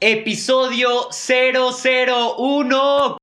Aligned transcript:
Episodio 0.00 1.08
001. 1.10 3.16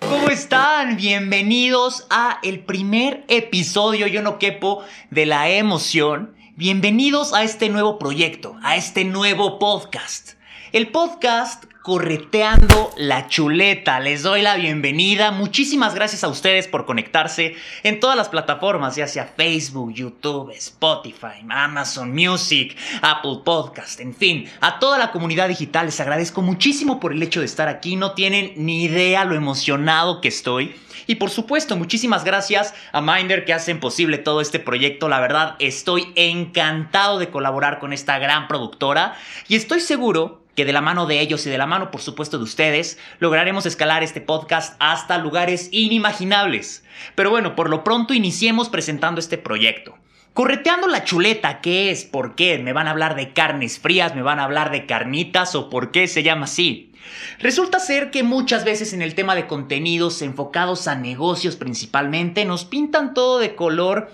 ¿Cómo 0.00 0.28
están? 0.30 0.96
Bienvenidos 0.96 2.08
a 2.10 2.40
el 2.42 2.64
primer 2.64 3.24
episodio, 3.28 4.08
yo 4.08 4.20
no 4.22 4.40
quepo, 4.40 4.82
de 5.10 5.26
la 5.26 5.48
emoción. 5.48 6.34
Bienvenidos 6.56 7.34
a 7.34 7.44
este 7.44 7.68
nuevo 7.68 8.00
proyecto, 8.00 8.56
a 8.64 8.74
este 8.74 9.04
nuevo 9.04 9.60
podcast. 9.60 10.32
El 10.72 10.88
podcast 10.88 11.66
Correteando 11.88 12.90
la 12.98 13.28
Chuleta. 13.28 13.98
Les 13.98 14.22
doy 14.22 14.42
la 14.42 14.56
bienvenida. 14.56 15.30
Muchísimas 15.30 15.94
gracias 15.94 16.22
a 16.22 16.28
ustedes 16.28 16.68
por 16.68 16.84
conectarse 16.84 17.54
en 17.82 17.98
todas 17.98 18.14
las 18.14 18.28
plataformas, 18.28 18.96
ya 18.96 19.06
sea 19.08 19.24
Facebook, 19.24 19.94
YouTube, 19.94 20.50
Spotify, 20.50 21.40
Amazon 21.48 22.12
Music, 22.12 22.76
Apple 23.00 23.38
Podcast, 23.42 24.00
en 24.00 24.14
fin, 24.14 24.50
a 24.60 24.78
toda 24.78 24.98
la 24.98 25.12
comunidad 25.12 25.48
digital 25.48 25.86
les 25.86 25.98
agradezco 25.98 26.42
muchísimo 26.42 27.00
por 27.00 27.14
el 27.14 27.22
hecho 27.22 27.40
de 27.40 27.46
estar 27.46 27.68
aquí. 27.68 27.96
No 27.96 28.12
tienen 28.12 28.52
ni 28.56 28.84
idea 28.84 29.24
lo 29.24 29.34
emocionado 29.34 30.20
que 30.20 30.28
estoy. 30.28 30.76
Y 31.06 31.14
por 31.14 31.30
supuesto, 31.30 31.74
muchísimas 31.74 32.22
gracias 32.22 32.74
a 32.92 33.00
Minder 33.00 33.46
que 33.46 33.54
hacen 33.54 33.80
posible 33.80 34.18
todo 34.18 34.42
este 34.42 34.58
proyecto. 34.58 35.08
La 35.08 35.20
verdad, 35.20 35.56
estoy 35.58 36.12
encantado 36.16 37.18
de 37.18 37.30
colaborar 37.30 37.78
con 37.78 37.94
esta 37.94 38.18
gran 38.18 38.46
productora 38.46 39.16
y 39.48 39.56
estoy 39.56 39.80
seguro 39.80 40.42
que 40.58 40.64
de 40.64 40.72
la 40.72 40.80
mano 40.80 41.06
de 41.06 41.20
ellos 41.20 41.46
y 41.46 41.50
de 41.50 41.56
la 41.56 41.66
mano, 41.66 41.92
por 41.92 42.00
supuesto, 42.00 42.36
de 42.36 42.42
ustedes, 42.42 42.98
lograremos 43.20 43.64
escalar 43.64 44.02
este 44.02 44.20
podcast 44.20 44.74
hasta 44.80 45.16
lugares 45.16 45.68
inimaginables. 45.70 46.82
Pero 47.14 47.30
bueno, 47.30 47.54
por 47.54 47.70
lo 47.70 47.84
pronto 47.84 48.12
iniciemos 48.12 48.68
presentando 48.68 49.20
este 49.20 49.38
proyecto. 49.38 49.94
Correteando 50.34 50.88
la 50.88 51.04
chuleta, 51.04 51.60
¿qué 51.60 51.92
es? 51.92 52.04
¿Por 52.04 52.34
qué? 52.34 52.58
¿Me 52.58 52.72
van 52.72 52.88
a 52.88 52.90
hablar 52.90 53.14
de 53.14 53.32
carnes 53.32 53.78
frías? 53.78 54.16
¿Me 54.16 54.22
van 54.22 54.40
a 54.40 54.44
hablar 54.44 54.72
de 54.72 54.84
carnitas? 54.84 55.54
¿O 55.54 55.70
por 55.70 55.92
qué 55.92 56.08
se 56.08 56.24
llama 56.24 56.46
así? 56.46 56.92
Resulta 57.38 57.78
ser 57.78 58.10
que 58.10 58.24
muchas 58.24 58.64
veces 58.64 58.92
en 58.92 59.00
el 59.00 59.14
tema 59.14 59.36
de 59.36 59.46
contenidos 59.46 60.22
enfocados 60.22 60.88
a 60.88 60.96
negocios 60.96 61.54
principalmente 61.54 62.44
nos 62.44 62.64
pintan 62.64 63.14
todo 63.14 63.38
de 63.38 63.54
color 63.54 64.10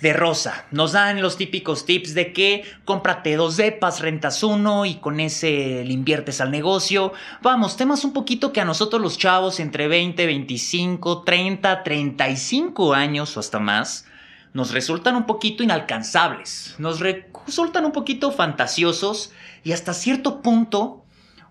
de 0.00 0.12
rosa. 0.12 0.64
Nos 0.70 0.92
dan 0.92 1.20
los 1.20 1.36
típicos 1.36 1.84
tips 1.84 2.14
de 2.14 2.32
que 2.32 2.64
cómprate 2.84 3.36
dos 3.36 3.56
depas, 3.56 4.00
rentas 4.00 4.42
uno 4.42 4.86
y 4.86 4.96
con 4.96 5.20
ese 5.20 5.84
le 5.84 5.92
inviertes 5.92 6.40
al 6.40 6.50
negocio. 6.50 7.12
Vamos, 7.42 7.76
temas 7.76 8.04
un 8.04 8.12
poquito 8.12 8.52
que 8.52 8.60
a 8.60 8.64
nosotros 8.64 9.00
los 9.00 9.18
chavos 9.18 9.60
entre 9.60 9.88
20, 9.88 10.26
25, 10.26 11.22
30, 11.22 11.82
35 11.82 12.94
años 12.94 13.36
o 13.36 13.40
hasta 13.40 13.58
más 13.58 14.06
nos 14.52 14.72
resultan 14.72 15.14
un 15.14 15.26
poquito 15.26 15.62
inalcanzables, 15.62 16.74
nos 16.78 17.00
resultan 17.00 17.84
un 17.84 17.92
poquito 17.92 18.32
fantasiosos 18.32 19.32
y 19.62 19.72
hasta 19.72 19.94
cierto 19.94 20.42
punto 20.42 21.04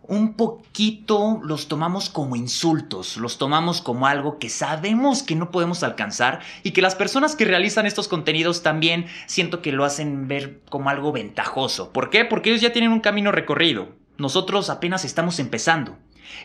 un 0.10 0.34
poquito 0.34 1.40
los 1.44 1.68
tomamos 1.68 2.10
como 2.10 2.36
insultos, 2.36 3.18
los 3.18 3.38
tomamos 3.38 3.82
como 3.82 4.08
algo 4.08 4.40
que 4.40 4.50
sabemos 4.50 5.24
que 5.24 5.36
no 5.36 5.52
podemos 5.52 5.84
alcanzar 5.84 6.42
y 6.64 6.72
que 6.72 6.82
las 6.82 6.96
personas 6.96 7.36
que 7.36 7.46
realizan 7.46 7.86
estos 7.86 8.08
contenidos 8.08 8.64
también 8.64 9.06
siento 9.28 9.62
que 9.62 9.72
lo 9.72 9.86
hacen 9.86 10.28
ver 10.28 10.62
como 10.70 10.90
algo 10.90 11.12
ventajoso. 11.12 11.94
¿Por 11.94 12.10
qué? 12.10 12.26
Porque 12.26 12.50
ellos 12.50 12.62
ya 12.62 12.74
tienen 12.74 12.92
un 12.92 13.02
camino 13.02 13.32
recorrido. 13.32 13.90
Nosotros 14.18 14.70
apenas 14.70 15.06
estamos 15.06 15.40
empezando. 15.40 15.96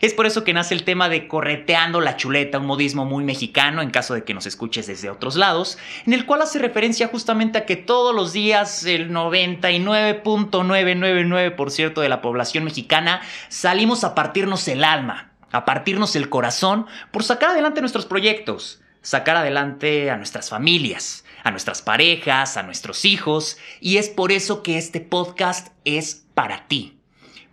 Es 0.01 0.13
por 0.13 0.25
eso 0.25 0.43
que 0.43 0.53
nace 0.53 0.73
el 0.73 0.83
tema 0.83 1.07
de 1.09 1.27
correteando 1.27 1.99
la 2.01 2.17
chuleta, 2.17 2.57
un 2.59 2.65
modismo 2.65 3.05
muy 3.05 3.23
mexicano 3.23 3.81
en 3.81 3.91
caso 3.91 4.13
de 4.13 4.23
que 4.23 4.33
nos 4.33 4.45
escuches 4.45 4.87
desde 4.87 5.09
otros 5.09 5.35
lados, 5.35 5.77
en 6.05 6.13
el 6.13 6.25
cual 6.25 6.41
hace 6.41 6.59
referencia 6.59 7.07
justamente 7.07 7.57
a 7.57 7.65
que 7.65 7.75
todos 7.75 8.13
los 8.13 8.31
días 8.33 8.85
el 8.85 9.11
99.999% 9.11 12.01
de 12.01 12.09
la 12.09 12.21
población 12.21 12.65
mexicana 12.65 13.21
salimos 13.47 14.03
a 14.03 14.13
partirnos 14.15 14.67
el 14.67 14.83
alma, 14.83 15.31
a 15.51 15.65
partirnos 15.65 16.15
el 16.15 16.29
corazón 16.29 16.87
por 17.11 17.23
sacar 17.23 17.51
adelante 17.51 17.81
nuestros 17.81 18.05
proyectos, 18.05 18.81
sacar 19.01 19.37
adelante 19.37 20.11
a 20.11 20.17
nuestras 20.17 20.49
familias, 20.49 21.23
a 21.43 21.51
nuestras 21.51 21.81
parejas, 21.81 22.57
a 22.57 22.63
nuestros 22.63 23.05
hijos, 23.05 23.57
y 23.79 23.97
es 23.97 24.09
por 24.09 24.31
eso 24.31 24.63
que 24.63 24.77
este 24.77 24.99
podcast 24.99 25.69
es 25.85 26.25
para 26.33 26.67
ti. 26.67 26.97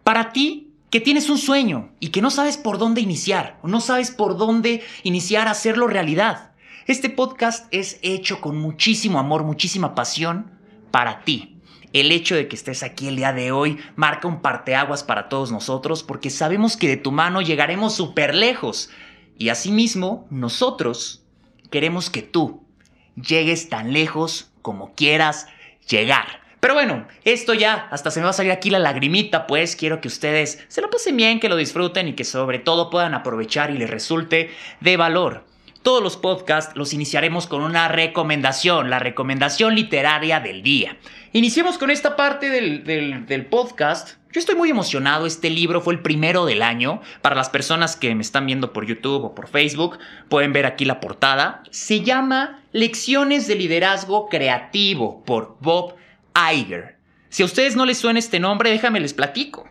Para 0.03 0.33
ti 0.33 0.72
que 0.93 1.01
tienes 1.01 1.31
un 1.31 1.39
sueño 1.39 1.89
y 2.01 2.11
que 2.11 2.21
no 2.21 2.31
sabes 2.31 2.59
por 2.59 2.77
dónde 2.77 3.01
iniciar, 3.01 3.59
o 3.63 3.67
no 3.67 3.81
sabes 3.81 4.11
por 4.11 4.37
dónde 4.37 4.83
iniciar 5.05 5.49
a 5.49 5.53
hacerlo 5.53 5.87
realidad. 5.87 6.53
Este 6.87 7.09
podcast 7.09 7.67
es 7.71 7.99
hecho 8.03 8.43
con 8.43 8.59
muchísimo 8.59 9.19
amor, 9.19 9.43
muchísima 9.43 9.95
pasión 9.95 10.51
para 10.91 11.25
ti. 11.25 11.57
El 11.95 12.13
hecho 12.13 12.35
de 12.35 12.47
que 12.47 12.57
estés 12.57 12.83
aquí 12.83 13.09
el 13.09 13.17
día 13.17 13.33
de 13.33 13.53
hoy 13.53 13.79
marca 13.97 14.29
un 14.29 14.43
parteaguas 14.43 15.03
para 15.03 15.31
todos 15.31 15.51
nosotros 15.51 16.03
porque 16.03 16.29
sabemos 16.29 16.77
que 16.77 16.89
de 16.89 16.99
tu 16.99 17.11
mano 17.11 17.41
llegaremos 17.41 17.95
súper 17.95 18.35
lejos. 18.35 18.91
Y 19.39 19.49
asimismo, 19.49 20.27
nosotros 20.29 21.25
queremos 21.71 22.11
que 22.11 22.21
tú 22.21 22.65
llegues 23.17 23.71
tan 23.71 23.95
lejos 23.95 24.53
como 24.61 24.93
quieras 24.95 25.47
llegar. 25.89 26.42
Pero 26.63 26.75
bueno, 26.75 27.09
esto 27.25 27.55
ya, 27.55 27.89
hasta 27.91 28.13
se 28.13 28.21
me 28.21 28.25
va 28.25 28.31
a 28.31 28.35
salir 28.35 28.53
aquí 28.53 28.71
la 28.71 28.79
lagrimita, 28.79 29.49
pues 29.49 29.75
quiero 29.75 30.01
que 30.01 30.07
ustedes 30.07 30.65
se 30.69 30.81
lo 30.81 30.91
pasen 30.91 31.17
bien, 31.17 31.41
que 31.41 31.49
lo 31.49 31.57
disfruten 31.57 32.07
y 32.07 32.13
que 32.13 32.23
sobre 32.23 32.61
todo 32.61 32.89
puedan 32.89 33.15
aprovechar 33.15 33.73
y 33.73 33.79
les 33.79 33.91
resulte 33.91 34.49
de 34.79 34.97
valor. 34.97 35.45
Todos 35.83 36.01
los 36.01 36.17
podcasts 36.17 36.77
los 36.77 36.95
iniciaremos 36.95 37.49
con 37.49 37.63
una 37.63 37.89
recomendación, 37.89 38.91
la 38.91 39.01
recomendación 39.01 39.75
literaria 39.75 40.39
del 40.39 40.63
día. 40.63 40.99
Iniciemos 41.33 41.79
con 41.79 41.91
esta 41.91 42.15
parte 42.15 42.49
del, 42.49 42.85
del, 42.85 43.47
podcast. 43.47 44.11
Yo 44.31 44.39
estoy 44.39 44.55
muy 44.55 44.71
emocionado, 44.71 45.27
este 45.27 45.51
libro 45.51 45.81
fue 45.81 45.95
el 45.95 46.01
primero 46.01 46.47
del 46.47 46.63
año. 46.63 47.01
Para 47.23 47.35
las 47.35 47.51
personas 47.51 47.97
que 47.97 48.15
me 48.15 48.23
están 48.23 48.47
viendo 48.47 48.73
por 48.73 48.87
YouTube 48.87 49.25
o 49.25 49.35
por 49.35 49.49
Facebook, 49.49 49.99
pueden 50.29 50.53
ver 50.53 50.67
aquí 50.67 50.85
la 50.85 51.01
portada. 51.01 51.65
Se 51.73 52.03
llama 52.03 52.63
Lecciones 52.71 53.49
de 53.49 53.57
Liderazgo 53.57 54.29
Creativo 54.29 55.25
por 55.25 55.57
Bob 55.59 55.97
Iger. 56.35 56.99
Si 57.29 57.43
a 57.43 57.47
ustedes 57.47 57.77
no 57.77 57.87
les 57.87 57.99
suena 57.99 58.19
este 58.19 58.41
nombre, 58.41 58.71
déjame 58.71 59.01
les 59.01 59.15
platico. 59.15 59.69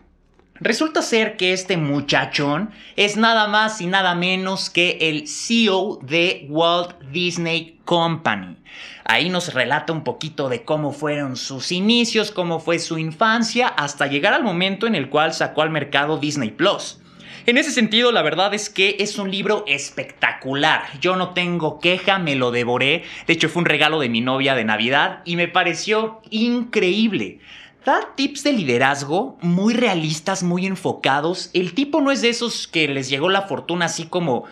Resulta 0.54 1.02
ser 1.02 1.36
que 1.36 1.52
este 1.52 1.76
muchachón 1.76 2.70
es 2.94 3.16
nada 3.16 3.48
más 3.48 3.80
y 3.80 3.86
nada 3.86 4.14
menos 4.14 4.70
que 4.70 4.96
el 5.00 5.26
CEO 5.26 5.98
de 6.02 6.46
Walt 6.48 7.00
Disney 7.10 7.80
Company. 7.84 8.56
Ahí 9.04 9.28
nos 9.28 9.54
relata 9.54 9.92
un 9.92 10.04
poquito 10.04 10.48
de 10.48 10.64
cómo 10.64 10.92
fueron 10.92 11.36
sus 11.36 11.72
inicios, 11.72 12.30
cómo 12.30 12.60
fue 12.60 12.78
su 12.78 12.98
infancia, 12.98 13.66
hasta 13.66 14.06
llegar 14.06 14.34
al 14.34 14.44
momento 14.44 14.86
en 14.86 14.94
el 14.94 15.10
cual 15.10 15.34
sacó 15.34 15.62
al 15.62 15.70
mercado 15.70 16.18
Disney 16.18 16.52
Plus. 16.52 17.01
En 17.44 17.58
ese 17.58 17.72
sentido, 17.72 18.12
la 18.12 18.22
verdad 18.22 18.54
es 18.54 18.70
que 18.70 18.96
es 19.00 19.18
un 19.18 19.30
libro 19.30 19.64
espectacular. 19.66 20.82
Yo 21.00 21.16
no 21.16 21.30
tengo 21.30 21.80
queja, 21.80 22.20
me 22.20 22.36
lo 22.36 22.52
devoré. 22.52 23.02
De 23.26 23.32
hecho, 23.32 23.48
fue 23.48 23.62
un 23.62 23.66
regalo 23.66 23.98
de 23.98 24.08
mi 24.08 24.20
novia 24.20 24.54
de 24.54 24.64
Navidad 24.64 25.22
y 25.24 25.34
me 25.34 25.48
pareció 25.48 26.20
increíble. 26.30 27.40
Da 27.84 28.14
tips 28.14 28.44
de 28.44 28.52
liderazgo 28.52 29.38
muy 29.40 29.74
realistas, 29.74 30.44
muy 30.44 30.66
enfocados. 30.66 31.50
El 31.52 31.74
tipo 31.74 32.00
no 32.00 32.12
es 32.12 32.22
de 32.22 32.28
esos 32.28 32.68
que 32.68 32.86
les 32.86 33.08
llegó 33.08 33.28
la 33.28 33.42
fortuna 33.42 33.86
así 33.86 34.06
como 34.06 34.44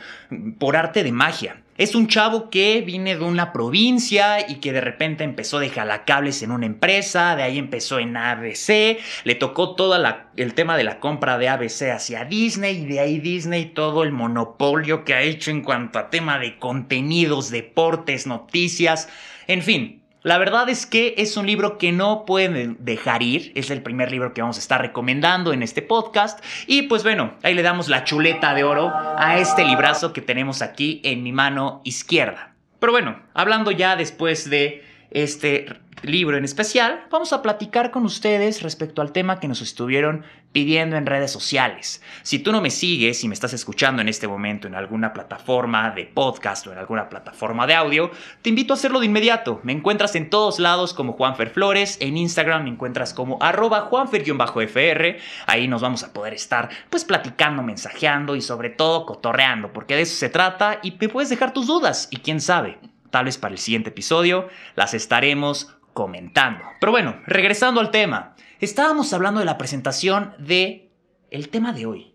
por 0.59 0.77
arte 0.77 1.05
de 1.05 1.13
magia. 1.13 1.63
Es 1.81 1.95
un 1.95 2.09
chavo 2.09 2.51
que 2.51 2.83
viene 2.83 3.17
de 3.17 3.25
una 3.25 3.55
provincia 3.55 4.47
y 4.47 4.57
que 4.57 4.75
de 4.75 4.83
repente 4.83 5.25
empezó 5.25 5.61
de 5.61 5.71
jalacables 5.71 6.43
en 6.43 6.51
una 6.51 6.67
empresa, 6.67 7.35
de 7.37 7.43
ahí 7.43 7.57
empezó 7.57 7.99
en 7.99 8.19
ABC, 8.19 8.99
le 9.25 9.35
tocó 9.35 9.75
todo 9.75 9.97
el 10.37 10.53
tema 10.53 10.77
de 10.77 10.85
la 10.85 11.01
compra 11.01 11.39
de 11.39 11.49
ABC 11.49 11.91
hacia 11.91 12.27
Disney 12.27 12.83
y 12.83 12.85
de 12.85 13.01
ahí 13.01 13.19
Disney 13.19 13.65
todo 13.65 14.03
el 14.03 14.13
monopolio 14.13 15.07
que 15.07 15.15
ha 15.15 15.23
hecho 15.23 15.51
en 15.51 15.63
cuanto 15.63 15.99
a 15.99 16.11
tema 16.11 16.39
de 16.39 16.59
contenidos, 16.59 17.49
deportes, 17.49 18.27
noticias, 18.27 19.09
en 19.47 19.63
fin, 19.63 20.00
la 20.23 20.37
verdad 20.37 20.69
es 20.69 20.85
que 20.85 21.15
es 21.17 21.37
un 21.39 21.47
libro 21.47 21.79
que 21.79 21.93
no 21.93 22.27
pueden 22.27 22.77
dejar 22.81 23.23
ir. 23.23 23.53
Es 23.55 23.71
el 23.71 23.83
primer 23.83 24.11
libro 24.11 24.35
que 24.35 24.43
vamos 24.43 24.59
a 24.59 24.61
estar 24.61 24.81
recomendando 24.81 25.55
en 25.55 25.63
este 25.63 25.81
podcast. 25.81 26.45
Y 26.67 26.83
pues 26.83 27.03
bueno, 27.03 27.35
ahí 27.43 27.55
le 27.55 27.63
damos 27.63 27.89
la 27.89 28.05
chuleta 28.05 28.53
de 28.53 28.65
oro 28.65 28.93
a 28.95 29.39
este 29.39 29.65
librazo 29.65 30.13
que 30.13 30.21
tenemos 30.21 30.61
aquí 30.61 31.01
en 31.05 31.23
mi 31.23 31.33
mano 31.33 31.81
izquierda. 31.85 32.55
Pero 32.81 32.93
bueno, 32.93 33.19
hablando 33.33 33.71
ya 33.71 33.97
después 33.97 34.51
de 34.51 34.85
este 35.11 35.67
libro 36.03 36.37
en 36.37 36.45
especial, 36.45 37.05
vamos 37.11 37.33
a 37.33 37.43
platicar 37.43 37.91
con 37.91 38.05
ustedes 38.05 38.63
respecto 38.63 39.03
al 39.03 39.13
tema 39.13 39.41
que 39.41 39.49
nos 39.49 39.61
estuvieron 39.61 40.25
pidiendo 40.53 40.97
en 40.97 41.07
redes 41.07 41.31
sociales. 41.31 42.03
Si 42.23 42.39
tú 42.39 42.51
no 42.51 42.61
me 42.61 42.71
sigues 42.71 43.23
y 43.23 43.29
me 43.29 43.35
estás 43.35 43.53
escuchando 43.53 44.03
en 44.03 44.09
este 44.09 44.27
momento 44.27 44.67
en 44.67 44.75
alguna 44.75 45.13
plataforma 45.13 45.91
de 45.91 46.07
podcast 46.07 46.67
o 46.67 46.73
en 46.73 46.79
alguna 46.79 47.09
plataforma 47.09 47.67
de 47.67 47.75
audio, 47.75 48.11
te 48.43 48.49
invito 48.49 48.73
a 48.73 48.77
hacerlo 48.77 49.01
de 49.01 49.07
inmediato. 49.07 49.61
Me 49.63 49.73
encuentras 49.73 50.17
en 50.17 50.29
todos 50.31 50.59
lados 50.59 50.93
como 50.95 51.13
Juanfer 51.13 51.51
Flores, 51.51 51.99
en 52.01 52.17
Instagram 52.17 52.65
me 52.65 52.71
encuentras 52.71 53.15
como 53.15 53.39
arroba 53.41 53.89
juanfer-fr, 53.91 55.19
ahí 55.47 55.69
nos 55.69 55.83
vamos 55.83 56.03
a 56.03 56.13
poder 56.13 56.35
estar 56.35 56.69
pues 56.89 57.05
platicando, 57.05 57.63
mensajeando 57.63 58.35
y 58.35 58.41
sobre 58.41 58.71
todo 58.71 59.07
cotorreando, 59.07 59.73
porque 59.73 59.95
de 59.95 60.03
eso 60.03 60.17
se 60.17 60.29
trata 60.29 60.81
y 60.83 60.97
me 61.01 61.09
puedes 61.09 61.31
dejar 61.31 61.53
tus 61.53 61.67
dudas 61.67 62.09
y 62.11 62.17
quién 62.17 62.41
sabe, 62.41 62.79
tal 63.11 63.27
vez 63.27 63.39
para 63.39 63.53
el 63.53 63.59
siguiente 63.59 63.91
episodio 63.91 64.49
las 64.75 64.95
estaremos 64.95 65.77
comentando. 65.93 66.65
Pero 66.81 66.93
bueno, 66.93 67.21
regresando 67.27 67.81
al 67.81 67.91
tema, 67.91 68.35
estábamos 68.61 69.13
hablando 69.13 69.41
de 69.41 69.47
la 69.47 69.59
presentación 69.59 70.35
de 70.39 70.91
el 71.31 71.49
tema 71.49 71.73
de 71.73 71.87
hoy. 71.87 72.15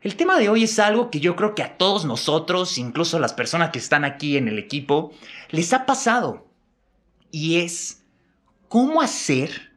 El 0.00 0.16
tema 0.16 0.38
de 0.38 0.48
hoy 0.48 0.64
es 0.64 0.78
algo 0.78 1.10
que 1.10 1.18
yo 1.20 1.34
creo 1.34 1.54
que 1.54 1.62
a 1.64 1.76
todos 1.76 2.04
nosotros, 2.04 2.78
incluso 2.78 3.16
a 3.16 3.20
las 3.20 3.32
personas 3.32 3.70
que 3.70 3.78
están 3.78 4.04
aquí 4.04 4.36
en 4.36 4.46
el 4.46 4.58
equipo, 4.58 5.12
les 5.50 5.72
ha 5.72 5.84
pasado. 5.84 6.46
Y 7.32 7.56
es 7.56 8.04
cómo 8.68 9.02
hacer 9.02 9.72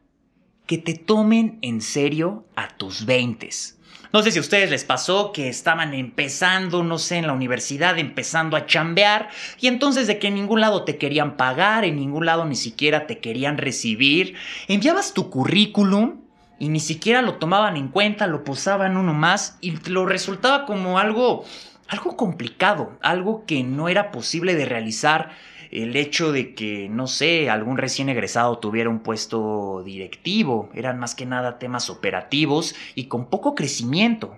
que 0.66 0.78
te 0.78 0.94
tomen 0.94 1.58
en 1.62 1.80
serio 1.80 2.46
a 2.54 2.68
tus 2.68 3.06
veintes. 3.06 3.79
No 4.12 4.22
sé 4.22 4.32
si 4.32 4.38
a 4.38 4.40
ustedes 4.40 4.70
les 4.70 4.82
pasó 4.82 5.30
que 5.30 5.48
estaban 5.48 5.94
empezando, 5.94 6.82
no 6.82 6.98
sé, 6.98 7.18
en 7.18 7.28
la 7.28 7.32
universidad, 7.32 7.96
empezando 7.96 8.56
a 8.56 8.66
chambear, 8.66 9.28
y 9.60 9.68
entonces 9.68 10.08
de 10.08 10.18
que 10.18 10.26
en 10.28 10.34
ningún 10.34 10.60
lado 10.60 10.82
te 10.82 10.98
querían 10.98 11.36
pagar, 11.36 11.84
en 11.84 11.94
ningún 11.94 12.26
lado 12.26 12.44
ni 12.44 12.56
siquiera 12.56 13.06
te 13.06 13.20
querían 13.20 13.56
recibir, 13.56 14.34
enviabas 14.66 15.14
tu 15.14 15.30
currículum 15.30 16.22
y 16.58 16.70
ni 16.70 16.80
siquiera 16.80 17.22
lo 17.22 17.36
tomaban 17.36 17.76
en 17.76 17.86
cuenta, 17.86 18.26
lo 18.26 18.42
posaban 18.42 18.96
uno 18.96 19.14
más 19.14 19.56
y 19.60 19.76
lo 19.88 20.06
resultaba 20.06 20.66
como 20.66 20.98
algo, 20.98 21.44
algo 21.86 22.16
complicado, 22.16 22.98
algo 23.02 23.44
que 23.46 23.62
no 23.62 23.88
era 23.88 24.10
posible 24.10 24.56
de 24.56 24.64
realizar 24.64 25.30
el 25.70 25.94
hecho 25.96 26.32
de 26.32 26.54
que, 26.54 26.88
no 26.88 27.06
sé, 27.06 27.48
algún 27.48 27.78
recién 27.78 28.08
egresado 28.08 28.58
tuviera 28.58 28.90
un 28.90 29.00
puesto 29.00 29.82
directivo, 29.84 30.68
eran 30.74 30.98
más 30.98 31.14
que 31.14 31.26
nada 31.26 31.58
temas 31.58 31.90
operativos 31.90 32.74
y 32.94 33.04
con 33.04 33.26
poco 33.26 33.54
crecimiento. 33.54 34.36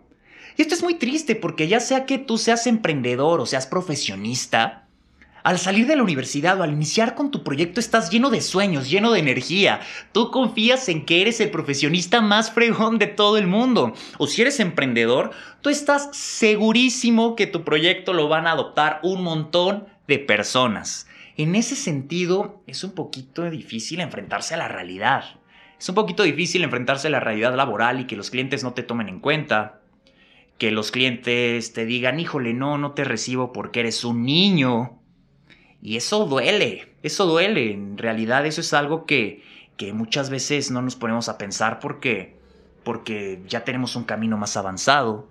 Y 0.57 0.63
esto 0.63 0.75
es 0.75 0.83
muy 0.83 0.95
triste 0.95 1.35
porque 1.35 1.69
ya 1.69 1.81
sea 1.81 2.05
que 2.05 2.19
tú 2.19 2.37
seas 2.37 2.67
emprendedor 2.67 3.41
o 3.41 3.47
seas 3.47 3.67
profesionista, 3.67 4.83
al 5.43 5.59
salir 5.59 5.87
de 5.89 5.97
la 5.97 6.05
universidad 6.05 6.61
o 6.61 6.63
al 6.63 6.73
iniciar 6.73 7.17
con 7.17 7.33
tu 7.33 7.43
proyecto 7.43 7.81
estás 7.81 8.11
lleno 8.11 8.31
de 8.31 8.41
sueños, 8.41 8.89
lleno 8.89 9.11
de 9.11 9.19
energía. 9.19 9.81
Tú 10.13 10.31
confías 10.31 10.89
en 10.89 11.05
que 11.05 11.21
eres 11.21 11.41
el 11.41 11.51
profesionista 11.51 12.21
más 12.21 12.53
fregón 12.53 12.99
de 12.99 13.09
todo 13.09 13.39
el 13.39 13.49
mundo. 13.49 13.93
O 14.19 14.29
si 14.29 14.43
eres 14.43 14.61
emprendedor, 14.61 15.33
tú 15.61 15.69
estás 15.69 16.11
segurísimo 16.13 17.35
que 17.35 17.49
tu 17.49 17.65
proyecto 17.65 18.13
lo 18.13 18.29
van 18.29 18.47
a 18.47 18.53
adoptar 18.53 19.01
un 19.03 19.25
montón 19.25 19.87
de 20.07 20.21
personas. 20.21 21.09
En 21.43 21.57
ese 21.57 21.75
sentido, 21.75 22.63
es 22.69 22.85
un 22.85 22.93
poquito 22.93 23.51
difícil 23.51 23.99
enfrentarse 23.99 24.55
a 24.55 24.59
la 24.59 24.69
realidad. 24.69 25.41
Es 25.77 25.89
un 25.89 25.97
poquito 25.97 26.23
difícil 26.23 26.63
enfrentarse 26.63 27.09
a 27.09 27.11
la 27.11 27.19
realidad 27.19 27.57
laboral 27.57 27.99
y 27.99 28.07
que 28.07 28.15
los 28.15 28.31
clientes 28.31 28.63
no 28.63 28.75
te 28.75 28.85
tomen 28.85 29.09
en 29.09 29.19
cuenta. 29.19 29.81
Que 30.57 30.71
los 30.71 30.93
clientes 30.93 31.73
te 31.73 31.85
digan, 31.85 32.21
híjole, 32.21 32.55
no, 32.55 32.79
no 32.79 32.93
te 32.93 33.03
recibo 33.03 33.53
porque 33.53 33.81
eres 33.81 34.05
un 34.05 34.23
niño. 34.23 35.01
Y 35.81 35.97
eso 35.97 36.27
duele, 36.27 36.95
eso 37.03 37.27
duele. 37.27 37.73
En 37.73 37.99
realidad 37.99 38.47
eso 38.47 38.61
es 38.61 38.73
algo 38.73 39.05
que, 39.05 39.43
que 39.77 39.93
muchas 39.93 40.31
veces 40.31 40.71
no 40.71 40.81
nos 40.81 40.95
ponemos 40.95 41.29
a 41.29 41.39
pensar 41.39 41.81
porque, 41.81 42.37
porque 42.85 43.43
ya 43.49 43.65
tenemos 43.65 43.97
un 43.97 44.05
camino 44.05 44.39
más 44.39 44.57
avanzado. 44.57 45.29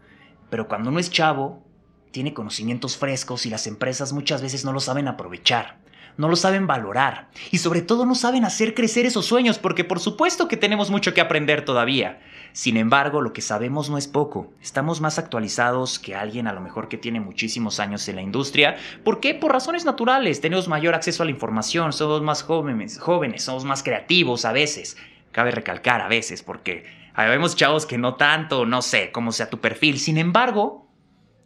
Pero 0.49 0.67
cuando 0.67 0.89
uno 0.89 0.99
es 0.99 1.09
chavo, 1.09 1.65
tiene 2.11 2.33
conocimientos 2.33 2.97
frescos 2.97 3.45
y 3.45 3.49
las 3.49 3.65
empresas 3.65 4.11
muchas 4.11 4.41
veces 4.41 4.65
no 4.65 4.73
lo 4.73 4.81
saben 4.81 5.07
aprovechar 5.07 5.79
no 6.17 6.29
lo 6.29 6.35
saben 6.35 6.67
valorar 6.67 7.29
y 7.51 7.57
sobre 7.57 7.81
todo 7.81 8.05
no 8.05 8.15
saben 8.15 8.45
hacer 8.45 8.73
crecer 8.73 9.05
esos 9.05 9.25
sueños 9.25 9.59
porque 9.59 9.83
por 9.83 9.99
supuesto 9.99 10.47
que 10.47 10.57
tenemos 10.57 10.89
mucho 10.89 11.13
que 11.13 11.21
aprender 11.21 11.65
todavía. 11.65 12.19
Sin 12.53 12.75
embargo, 12.75 13.21
lo 13.21 13.31
que 13.31 13.41
sabemos 13.41 13.89
no 13.89 13.97
es 13.97 14.07
poco. 14.07 14.51
Estamos 14.61 14.99
más 14.99 15.17
actualizados 15.17 15.99
que 15.99 16.15
alguien 16.15 16.47
a 16.47 16.53
lo 16.53 16.59
mejor 16.59 16.89
que 16.89 16.97
tiene 16.97 17.21
muchísimos 17.21 17.79
años 17.79 18.07
en 18.09 18.17
la 18.17 18.21
industria. 18.21 18.75
¿Por 19.05 19.21
qué? 19.21 19.33
Por 19.33 19.53
razones 19.53 19.85
naturales. 19.85 20.41
Tenemos 20.41 20.67
mayor 20.67 20.93
acceso 20.93 21.23
a 21.23 21.25
la 21.25 21.31
información, 21.31 21.93
somos 21.93 22.21
más 22.21 22.43
jóvenes, 22.43 22.99
jóvenes 22.99 23.43
somos 23.43 23.63
más 23.63 23.83
creativos 23.83 24.43
a 24.43 24.51
veces. 24.51 24.97
Cabe 25.31 25.51
recalcar 25.51 26.01
a 26.01 26.09
veces 26.09 26.43
porque 26.43 26.83
vemos 27.15 27.55
chavos 27.55 27.85
que 27.85 27.97
no 27.97 28.15
tanto, 28.15 28.65
no 28.65 28.81
sé 28.81 29.11
cómo 29.13 29.31
sea 29.31 29.49
tu 29.49 29.59
perfil. 29.59 29.97
Sin 29.97 30.17
embargo, 30.17 30.89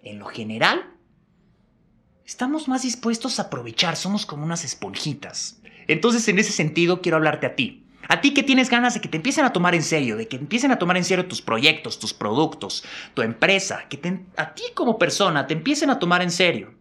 en 0.01 0.17
lo 0.17 0.25
general, 0.25 0.94
estamos 2.25 2.67
más 2.67 2.81
dispuestos 2.81 3.39
a 3.39 3.43
aprovechar, 3.43 3.95
somos 3.95 4.25
como 4.25 4.43
unas 4.43 4.63
esponjitas. 4.65 5.61
Entonces, 5.87 6.27
en 6.27 6.39
ese 6.39 6.51
sentido, 6.51 7.01
quiero 7.01 7.17
hablarte 7.17 7.45
a 7.45 7.55
ti. 7.55 7.83
A 8.07 8.21
ti 8.21 8.33
que 8.33 8.43
tienes 8.43 8.69
ganas 8.69 8.93
de 8.93 9.01
que 9.01 9.07
te 9.07 9.17
empiecen 9.17 9.45
a 9.45 9.53
tomar 9.53 9.73
en 9.73 9.83
serio, 9.83 10.15
de 10.15 10.27
que 10.27 10.35
empiecen 10.35 10.71
a 10.71 10.79
tomar 10.79 10.97
en 10.97 11.03
serio 11.03 11.27
tus 11.27 11.41
proyectos, 11.41 11.99
tus 11.99 12.13
productos, 12.13 12.83
tu 13.13 13.21
empresa, 13.21 13.85
que 13.89 13.99
a 14.37 14.53
ti 14.53 14.63
como 14.75 14.99
persona 14.99 15.47
te 15.47 15.53
empiecen 15.53 15.89
a 15.89 15.99
tomar 15.99 16.21
en 16.21 16.31
serio. 16.31 16.73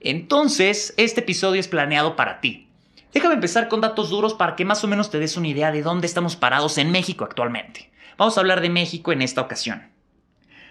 Entonces, 0.00 0.94
este 0.96 1.20
episodio 1.20 1.60
es 1.60 1.68
planeado 1.68 2.16
para 2.16 2.40
ti. 2.40 2.68
Déjame 3.12 3.34
empezar 3.34 3.68
con 3.68 3.80
datos 3.80 4.10
duros 4.10 4.34
para 4.34 4.56
que 4.56 4.66
más 4.66 4.84
o 4.84 4.88
menos 4.88 5.10
te 5.10 5.18
des 5.18 5.36
una 5.36 5.48
idea 5.48 5.72
de 5.72 5.82
dónde 5.82 6.06
estamos 6.06 6.36
parados 6.36 6.76
en 6.76 6.90
México 6.90 7.24
actualmente. 7.24 7.90
Vamos 8.18 8.36
a 8.36 8.40
hablar 8.40 8.60
de 8.60 8.68
México 8.68 9.12
en 9.12 9.22
esta 9.22 9.40
ocasión. 9.40 9.97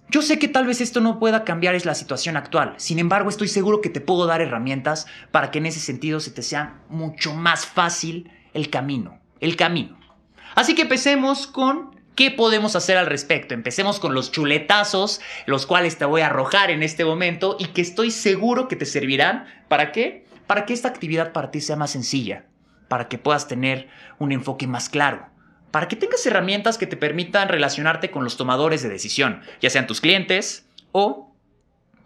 Yo 0.08 0.22
sé 0.22 0.38
que 0.38 0.48
tal 0.48 0.66
vez 0.66 0.80
esto 0.80 1.00
no 1.00 1.20
pueda 1.20 1.44
cambiar 1.44 1.76
es 1.76 1.84
la 1.84 1.94
situación 1.94 2.36
actual, 2.36 2.74
sin 2.78 2.98
embargo 2.98 3.28
estoy 3.28 3.46
seguro 3.46 3.80
que 3.80 3.90
te 3.90 4.00
puedo 4.00 4.26
dar 4.26 4.40
herramientas 4.40 5.06
para 5.30 5.52
que 5.52 5.58
en 5.58 5.66
ese 5.66 5.78
sentido 5.78 6.18
se 6.18 6.32
te 6.32 6.42
sea 6.42 6.80
mucho 6.88 7.32
más 7.32 7.64
fácil 7.64 8.28
el 8.54 8.70
camino, 8.70 9.20
el 9.40 9.56
camino. 9.56 9.98
Así 10.54 10.74
que 10.74 10.82
empecemos 10.82 11.46
con 11.46 11.96
qué 12.14 12.30
podemos 12.30 12.76
hacer 12.76 12.96
al 12.96 13.06
respecto. 13.06 13.54
Empecemos 13.54 14.00
con 14.00 14.14
los 14.14 14.32
chuletazos, 14.32 15.20
los 15.46 15.66
cuales 15.66 15.96
te 15.96 16.04
voy 16.04 16.20
a 16.20 16.26
arrojar 16.26 16.70
en 16.70 16.82
este 16.82 17.04
momento 17.04 17.56
y 17.58 17.66
que 17.66 17.80
estoy 17.80 18.10
seguro 18.10 18.68
que 18.68 18.76
te 18.76 18.86
servirán. 18.86 19.46
¿Para 19.68 19.92
qué? 19.92 20.26
Para 20.46 20.66
que 20.66 20.72
esta 20.72 20.88
actividad 20.88 21.32
para 21.32 21.50
ti 21.50 21.60
sea 21.60 21.76
más 21.76 21.92
sencilla, 21.92 22.44
para 22.88 23.08
que 23.08 23.18
puedas 23.18 23.48
tener 23.48 23.88
un 24.18 24.32
enfoque 24.32 24.66
más 24.66 24.88
claro, 24.88 25.30
para 25.70 25.86
que 25.88 25.96
tengas 25.96 26.26
herramientas 26.26 26.78
que 26.78 26.86
te 26.86 26.96
permitan 26.96 27.48
relacionarte 27.48 28.10
con 28.10 28.24
los 28.24 28.36
tomadores 28.36 28.82
de 28.82 28.88
decisión, 28.88 29.42
ya 29.60 29.70
sean 29.70 29.86
tus 29.86 30.00
clientes 30.00 30.66
o, 30.92 31.29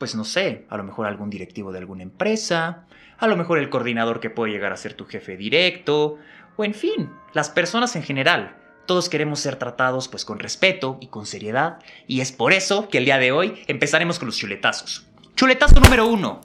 pues 0.04 0.14
no 0.14 0.24
sé, 0.24 0.66
a 0.68 0.76
lo 0.76 0.84
mejor 0.84 1.06
algún 1.06 1.30
directivo 1.30 1.72
de 1.72 1.78
alguna 1.78 2.02
empresa, 2.02 2.84
a 3.16 3.26
lo 3.26 3.38
mejor 3.38 3.56
el 3.56 3.70
coordinador 3.70 4.20
que 4.20 4.28
puede 4.28 4.52
llegar 4.52 4.70
a 4.70 4.76
ser 4.76 4.92
tu 4.92 5.06
jefe 5.06 5.38
directo, 5.38 6.18
o 6.56 6.64
en 6.66 6.74
fin, 6.74 7.08
las 7.32 7.48
personas 7.48 7.96
en 7.96 8.02
general, 8.02 8.54
Todos 8.84 9.08
queremos 9.08 9.40
ser 9.40 9.56
tratados 9.56 10.08
pues 10.08 10.26
con 10.26 10.38
respeto 10.38 10.98
y 11.00 11.06
con 11.06 11.24
seriedad 11.24 11.78
y 12.06 12.20
es 12.20 12.32
por 12.32 12.52
eso 12.52 12.90
que 12.90 12.98
el 12.98 13.06
día 13.06 13.16
de 13.16 13.32
hoy 13.32 13.62
empezaremos 13.66 14.18
con 14.18 14.26
los 14.26 14.36
chuletazos. 14.36 15.06
Chuletazo 15.36 15.80
número 15.80 16.06
uno. 16.06 16.42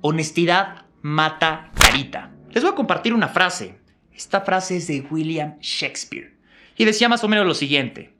Honestidad 0.00 0.86
mata 1.02 1.70
carita. 1.78 2.30
Les 2.48 2.62
voy 2.62 2.72
a 2.72 2.74
compartir 2.74 3.12
una 3.12 3.28
frase. 3.28 3.78
Esta 4.14 4.40
frase 4.40 4.78
es 4.78 4.86
de 4.86 5.06
William 5.10 5.58
Shakespeare 5.60 6.38
y 6.74 6.86
decía 6.86 7.10
más 7.10 7.22
o 7.22 7.28
menos 7.28 7.46
lo 7.46 7.52
siguiente. 7.52 8.14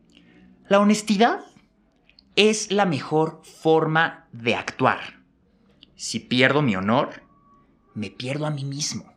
La 0.68 0.78
honestidad 0.78 1.40
es 2.38 2.70
la 2.70 2.86
mejor 2.86 3.42
forma 3.42 4.28
de 4.30 4.54
actuar. 4.54 5.18
Si 5.96 6.20
pierdo 6.20 6.62
mi 6.62 6.76
honor, 6.76 7.24
me 7.94 8.10
pierdo 8.10 8.46
a 8.46 8.52
mí 8.52 8.64
mismo. 8.64 9.12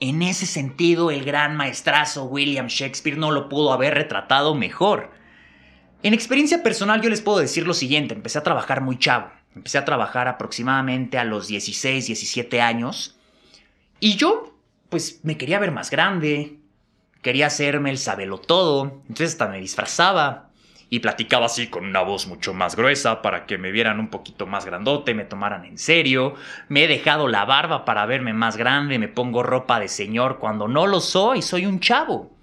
En 0.00 0.22
ese 0.22 0.46
sentido, 0.46 1.10
el 1.10 1.26
gran 1.26 1.58
maestrazo 1.58 2.24
William 2.24 2.68
Shakespeare 2.68 3.18
no 3.18 3.32
lo 3.32 3.50
pudo 3.50 3.74
haber 3.74 3.92
retratado 3.92 4.54
mejor. 4.54 5.10
En 6.02 6.14
experiencia 6.14 6.62
personal 6.62 7.02
yo 7.02 7.10
les 7.10 7.20
puedo 7.20 7.38
decir 7.38 7.66
lo 7.66 7.74
siguiente, 7.74 8.14
empecé 8.14 8.38
a 8.38 8.44
trabajar 8.44 8.80
muy 8.80 8.98
chavo, 8.98 9.30
empecé 9.54 9.76
a 9.76 9.84
trabajar 9.84 10.26
aproximadamente 10.26 11.18
a 11.18 11.24
los 11.24 11.48
16, 11.48 12.06
17 12.06 12.62
años, 12.62 13.18
y 14.00 14.16
yo 14.16 14.58
pues 14.88 15.20
me 15.22 15.36
quería 15.36 15.58
ver 15.58 15.70
más 15.70 15.90
grande, 15.90 16.60
quería 17.20 17.48
hacerme 17.48 17.90
el 17.90 17.98
sabelo 17.98 18.38
todo, 18.38 19.02
entonces 19.02 19.32
hasta 19.32 19.48
me 19.48 19.60
disfrazaba, 19.60 20.49
y 20.92 20.98
platicaba 20.98 21.46
así 21.46 21.68
con 21.68 21.84
una 21.84 22.02
voz 22.02 22.26
mucho 22.26 22.52
más 22.52 22.74
gruesa 22.74 23.22
para 23.22 23.46
que 23.46 23.58
me 23.58 23.70
vieran 23.70 24.00
un 24.00 24.08
poquito 24.08 24.46
más 24.46 24.66
grandote, 24.66 25.14
me 25.14 25.24
tomaran 25.24 25.64
en 25.64 25.78
serio. 25.78 26.34
Me 26.68 26.84
he 26.84 26.88
dejado 26.88 27.28
la 27.28 27.44
barba 27.44 27.84
para 27.84 28.04
verme 28.06 28.32
más 28.32 28.56
grande, 28.56 28.98
me 28.98 29.06
pongo 29.06 29.44
ropa 29.44 29.78
de 29.78 29.86
señor 29.86 30.40
cuando 30.40 30.66
no 30.66 30.88
lo 30.88 31.00
soy, 31.00 31.42
soy 31.42 31.64
un 31.64 31.78
chavo. 31.78 32.36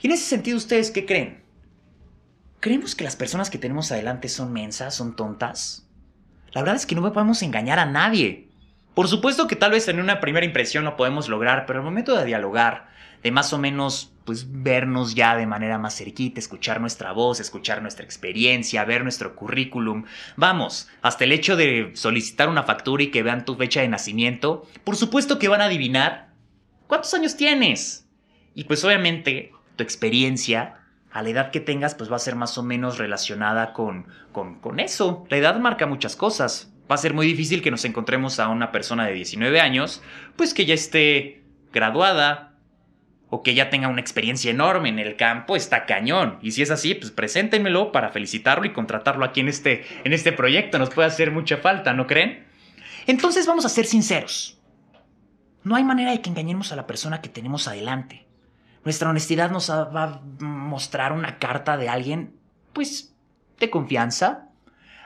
Y 0.00 0.08
en 0.08 0.12
ese 0.12 0.24
sentido, 0.24 0.58
¿ustedes 0.58 0.90
qué 0.90 1.06
creen? 1.06 1.42
¿Creemos 2.60 2.94
que 2.94 3.04
las 3.04 3.16
personas 3.16 3.48
que 3.48 3.58
tenemos 3.58 3.90
adelante 3.90 4.28
son 4.28 4.52
mensas, 4.52 4.94
son 4.94 5.16
tontas? 5.16 5.88
La 6.52 6.60
verdad 6.60 6.76
es 6.76 6.84
que 6.84 6.94
no 6.94 7.12
podemos 7.12 7.42
engañar 7.42 7.78
a 7.78 7.86
nadie. 7.86 8.48
Por 8.94 9.08
supuesto 9.08 9.46
que 9.46 9.56
tal 9.56 9.70
vez 9.70 9.88
en 9.88 10.00
una 10.00 10.20
primera 10.20 10.44
impresión 10.44 10.84
lo 10.84 10.96
podemos 10.96 11.28
lograr, 11.28 11.64
pero 11.64 11.78
al 11.78 11.84
momento 11.84 12.14
de 12.14 12.26
dialogar, 12.26 12.88
de 13.22 13.30
más 13.30 13.52
o 13.54 13.58
menos 13.58 14.12
pues 14.26 14.46
vernos 14.50 15.14
ya 15.14 15.36
de 15.36 15.46
manera 15.46 15.78
más 15.78 15.96
cerquita, 15.96 16.40
escuchar 16.40 16.80
nuestra 16.80 17.12
voz, 17.12 17.40
escuchar 17.40 17.80
nuestra 17.80 18.04
experiencia, 18.04 18.84
ver 18.84 19.04
nuestro 19.04 19.36
currículum. 19.36 20.04
Vamos, 20.36 20.88
hasta 21.00 21.24
el 21.24 21.32
hecho 21.32 21.56
de 21.56 21.92
solicitar 21.94 22.48
una 22.48 22.64
factura 22.64 23.04
y 23.04 23.10
que 23.10 23.22
vean 23.22 23.44
tu 23.44 23.54
fecha 23.54 23.80
de 23.80 23.88
nacimiento, 23.88 24.66
por 24.84 24.96
supuesto 24.96 25.38
que 25.38 25.48
van 25.48 25.60
a 25.62 25.66
adivinar 25.66 26.32
cuántos 26.88 27.14
años 27.14 27.36
tienes. 27.36 28.06
Y 28.54 28.64
pues 28.64 28.84
obviamente 28.84 29.52
tu 29.76 29.84
experiencia 29.84 30.80
a 31.12 31.22
la 31.22 31.30
edad 31.30 31.50
que 31.50 31.60
tengas 31.60 31.94
pues 31.94 32.10
va 32.10 32.16
a 32.16 32.18
ser 32.18 32.34
más 32.34 32.58
o 32.58 32.62
menos 32.62 32.98
relacionada 32.98 33.72
con, 33.72 34.08
con, 34.32 34.58
con 34.60 34.80
eso. 34.80 35.24
La 35.30 35.36
edad 35.36 35.56
marca 35.60 35.86
muchas 35.86 36.16
cosas. 36.16 36.72
Va 36.90 36.96
a 36.96 36.98
ser 36.98 37.14
muy 37.14 37.26
difícil 37.26 37.62
que 37.62 37.70
nos 37.70 37.84
encontremos 37.84 38.40
a 38.40 38.48
una 38.48 38.72
persona 38.72 39.06
de 39.06 39.12
19 39.12 39.60
años, 39.60 40.02
pues 40.36 40.52
que 40.52 40.66
ya 40.66 40.74
esté 40.74 41.42
graduada, 41.72 42.55
o 43.36 43.42
que 43.42 43.54
ya 43.54 43.68
tenga 43.68 43.88
una 43.88 44.00
experiencia 44.00 44.50
enorme 44.50 44.88
en 44.88 44.98
el 44.98 45.16
campo, 45.16 45.56
está 45.56 45.84
cañón. 45.84 46.38
Y 46.40 46.52
si 46.52 46.62
es 46.62 46.70
así, 46.70 46.94
pues 46.94 47.10
preséntenmelo 47.10 47.92
para 47.92 48.08
felicitarlo 48.08 48.64
y 48.64 48.72
contratarlo 48.72 49.26
aquí 49.26 49.40
en 49.40 49.48
este, 49.48 49.84
en 50.04 50.14
este 50.14 50.32
proyecto. 50.32 50.78
Nos 50.78 50.88
puede 50.88 51.08
hacer 51.08 51.30
mucha 51.30 51.58
falta, 51.58 51.92
¿no 51.92 52.06
creen? 52.06 52.46
Entonces 53.06 53.46
vamos 53.46 53.66
a 53.66 53.68
ser 53.68 53.84
sinceros. 53.84 54.58
No 55.64 55.76
hay 55.76 55.84
manera 55.84 56.12
de 56.12 56.22
que 56.22 56.30
engañemos 56.30 56.72
a 56.72 56.76
la 56.76 56.86
persona 56.86 57.20
que 57.20 57.28
tenemos 57.28 57.68
adelante. 57.68 58.26
Nuestra 58.84 59.10
honestidad 59.10 59.50
nos 59.50 59.70
va 59.70 60.04
a 60.04 60.20
mostrar 60.40 61.12
una 61.12 61.38
carta 61.38 61.76
de 61.76 61.90
alguien, 61.90 62.36
pues, 62.72 63.14
de 63.60 63.68
confianza. 63.68 64.48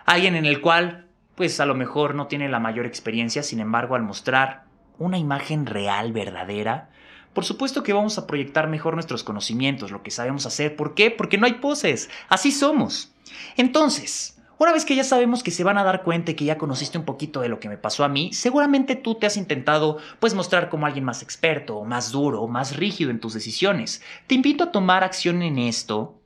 Alguien 0.06 0.36
en 0.36 0.46
el 0.46 0.60
cual, 0.60 1.08
pues, 1.34 1.58
a 1.58 1.66
lo 1.66 1.74
mejor 1.74 2.14
no 2.14 2.28
tiene 2.28 2.48
la 2.48 2.60
mayor 2.60 2.86
experiencia, 2.86 3.42
sin 3.42 3.58
embargo, 3.58 3.96
al 3.96 4.02
mostrar 4.02 4.66
una 4.98 5.18
imagen 5.18 5.66
real, 5.66 6.12
verdadera, 6.12 6.90
por 7.32 7.44
supuesto 7.44 7.82
que 7.82 7.92
vamos 7.92 8.18
a 8.18 8.26
proyectar 8.26 8.68
mejor 8.68 8.94
nuestros 8.94 9.24
conocimientos, 9.24 9.90
lo 9.90 10.02
que 10.02 10.10
sabemos 10.10 10.46
hacer. 10.46 10.76
¿Por 10.76 10.94
qué? 10.94 11.10
Porque 11.10 11.38
no 11.38 11.46
hay 11.46 11.54
poses. 11.54 12.10
Así 12.28 12.50
somos. 12.50 13.12
Entonces, 13.56 14.40
una 14.58 14.72
vez 14.72 14.84
que 14.84 14.94
ya 14.94 15.04
sabemos 15.04 15.42
que 15.42 15.52
se 15.52 15.64
van 15.64 15.78
a 15.78 15.84
dar 15.84 16.02
cuenta 16.02 16.32
y 16.32 16.34
que 16.34 16.44
ya 16.44 16.58
conociste 16.58 16.98
un 16.98 17.06
poquito 17.06 17.40
de 17.40 17.48
lo 17.48 17.60
que 17.60 17.68
me 17.68 17.78
pasó 17.78 18.04
a 18.04 18.08
mí, 18.08 18.32
seguramente 18.32 18.94
tú 18.94 19.14
te 19.14 19.26
has 19.26 19.38
intentado 19.38 19.96
pues 20.18 20.34
mostrar 20.34 20.68
como 20.68 20.84
alguien 20.84 21.04
más 21.04 21.22
experto, 21.22 21.82
más 21.84 22.12
duro, 22.12 22.46
más 22.46 22.76
rígido 22.76 23.10
en 23.10 23.20
tus 23.20 23.32
decisiones. 23.32 24.02
Te 24.26 24.34
invito 24.34 24.64
a 24.64 24.70
tomar 24.70 25.02
acción 25.02 25.40
en 25.42 25.58
esto, 25.58 26.20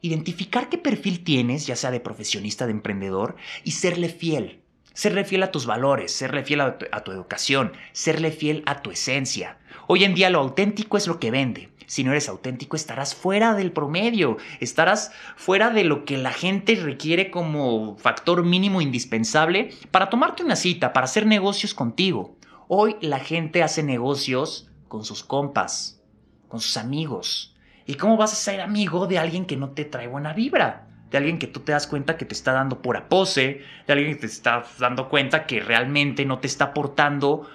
identificar 0.00 0.68
qué 0.68 0.78
perfil 0.78 1.22
tienes, 1.22 1.66
ya 1.66 1.76
sea 1.76 1.90
de 1.90 2.00
profesionista, 2.00 2.66
de 2.66 2.72
emprendedor, 2.72 3.36
y 3.62 3.70
serle 3.70 4.08
fiel. 4.08 4.59
Serle 4.92 5.24
fiel 5.24 5.42
a 5.42 5.52
tus 5.52 5.66
valores, 5.66 6.12
serle 6.12 6.44
fiel 6.44 6.60
a 6.60 6.76
tu, 7.04 7.12
educación, 7.12 7.72
serle 7.92 8.32
fiel 8.32 8.62
a 8.66 8.82
tu 8.82 8.90
esencia. 8.90 9.58
Hoy 9.86 10.04
en 10.04 10.14
día 10.14 10.30
lo 10.30 10.40
auténtico 10.40 10.96
es 10.96 11.06
lo 11.06 11.18
que 11.18 11.30
vende. 11.30 11.70
Si 11.86 12.04
no 12.04 12.12
eres 12.12 12.28
auténtico 12.28 12.76
estarás 12.76 13.14
fuera 13.14 13.54
del 13.54 13.72
promedio, 13.72 14.36
estarás 14.60 15.10
fuera 15.36 15.70
de 15.70 15.84
lo 15.84 16.04
que 16.04 16.18
la 16.18 16.32
gente 16.32 16.76
requiere 16.76 17.30
como 17.30 17.96
factor 17.98 18.44
mínimo 18.44 18.80
indispensable 18.80 19.70
para 19.90 20.10
tomarte 20.10 20.44
una 20.44 20.56
cita, 20.56 20.92
para 20.92 21.06
hacer 21.06 21.26
negocios 21.26 21.74
contigo. 21.74 22.36
Hoy 22.68 22.96
la 23.00 23.18
gente 23.18 23.62
hace 23.62 23.82
negocios 23.82 24.70
con 24.86 25.04
sus 25.04 25.24
compas, 25.24 26.00
con 26.48 26.60
sus 26.60 26.76
amigos. 26.76 27.56
¿Y 27.86 27.94
cómo 27.94 28.16
vas 28.16 28.32
a 28.32 28.36
ser 28.36 28.60
amigo 28.60 29.08
de 29.08 29.18
alguien 29.18 29.46
que 29.46 29.56
no 29.56 29.70
te 29.70 29.84
trae 29.84 30.06
buena 30.06 30.32
vibra? 30.32 30.89
De 31.10 31.18
alguien 31.18 31.38
que 31.38 31.46
tú 31.46 31.60
te 31.60 31.72
das 31.72 31.86
cuenta 31.86 32.16
que 32.16 32.24
te 32.24 32.34
está 32.34 32.52
dando 32.52 32.82
pura 32.82 33.08
pose, 33.08 33.62
de 33.86 33.92
alguien 33.92 34.14
que 34.14 34.20
te 34.20 34.26
está 34.26 34.64
dando 34.78 35.08
cuenta 35.08 35.46
que 35.46 35.60
realmente 35.60 36.24
no 36.24 36.38
te 36.38 36.46
está 36.46 36.66
aportando 36.66 37.48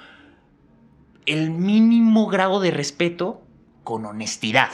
el 1.25 1.51
mínimo 1.51 2.27
grado 2.27 2.59
de 2.59 2.71
respeto 2.71 3.41
con 3.83 4.05
honestidad. 4.05 4.69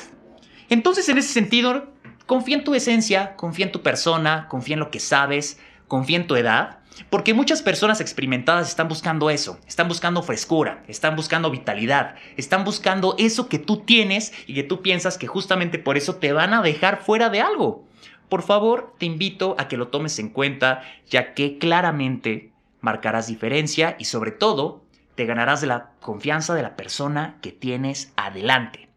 Entonces, 0.70 1.08
en 1.10 1.18
ese 1.18 1.34
sentido, 1.34 1.92
confía 2.26 2.58
en 2.58 2.64
tu 2.64 2.74
esencia, 2.74 3.36
confía 3.36 3.66
en 3.66 3.72
tu 3.72 3.82
persona, 3.82 4.48
confía 4.50 4.74
en 4.74 4.80
lo 4.80 4.90
que 4.90 5.00
sabes, 5.00 5.60
confía 5.88 6.18
en 6.18 6.28
tu 6.28 6.36
edad, 6.36 6.80
porque 7.10 7.34
muchas 7.34 7.62
personas 7.62 8.02
experimentadas 8.02 8.70
están 8.70 8.88
buscando 8.88 9.30
eso, 9.30 9.60
están 9.68 9.88
buscando 9.88 10.24
frescura, 10.24 10.84
están 10.88 11.16
buscando 11.16 11.52
vitalidad, 11.52 12.16
están 12.38 12.64
buscando 12.64 13.16
eso 13.18 13.48
que 13.48 13.60
tú 13.60 13.78
tienes 13.78 14.34
y 14.48 14.54
que 14.54 14.64
tú 14.64 14.82
piensas 14.82 15.18
que 15.18 15.28
justamente 15.28 15.80
por 15.80 15.98
eso 15.98 16.16
te 16.16 16.34
van 16.34 16.54
a 16.54 16.62
dejar 16.62 17.02
fuera 17.02 17.30
de 17.30 17.42
algo. 17.42 17.88
Por 18.32 18.44
favor, 18.44 18.96
te 18.98 19.06
invito 19.06 19.58
a 19.60 19.68
que 19.68 19.76
lo 19.76 19.90
tomes 19.90 20.18
en 20.18 20.30
cuenta, 20.30 20.84
ya 21.06 21.34
que 21.34 21.58
claramente 21.58 22.54
marcarás 22.80 23.28
diferencia 23.28 23.98
y 24.00 24.06
sobre 24.06 24.32
todo 24.32 24.86
te 25.16 25.26
ganarás 25.26 25.64
la 25.64 25.92
confianza 26.00 26.56
de 26.56 26.62
la 26.62 26.78
persona 26.78 27.40
que 27.42 27.52
tienes 27.52 28.14
adelante. 28.16 28.88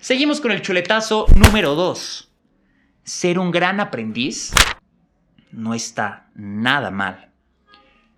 Seguimos 0.00 0.42
con 0.42 0.50
el 0.50 0.60
chuletazo 0.60 1.24
número 1.34 1.74
2. 1.74 2.34
Ser 3.02 3.38
un 3.38 3.50
gran 3.50 3.80
aprendiz 3.80 4.52
no 5.52 5.72
está 5.72 6.28
nada 6.34 6.90
mal. 6.90 7.30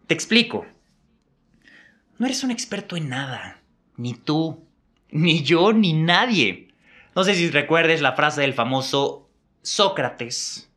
Te 0.08 0.14
explico. 0.14 0.66
No 2.18 2.26
eres 2.26 2.42
un 2.42 2.50
experto 2.50 2.96
en 2.96 3.10
nada. 3.10 3.62
Ni 3.96 4.14
tú, 4.14 4.66
ni 5.08 5.44
yo, 5.44 5.72
ni 5.72 5.92
nadie. 5.92 6.74
No 7.14 7.22
sé 7.22 7.36
si 7.36 7.48
recuerdes 7.48 8.02
la 8.02 8.14
frase 8.14 8.40
del 8.40 8.54
famoso 8.54 9.23
Sócrates, 9.64 10.70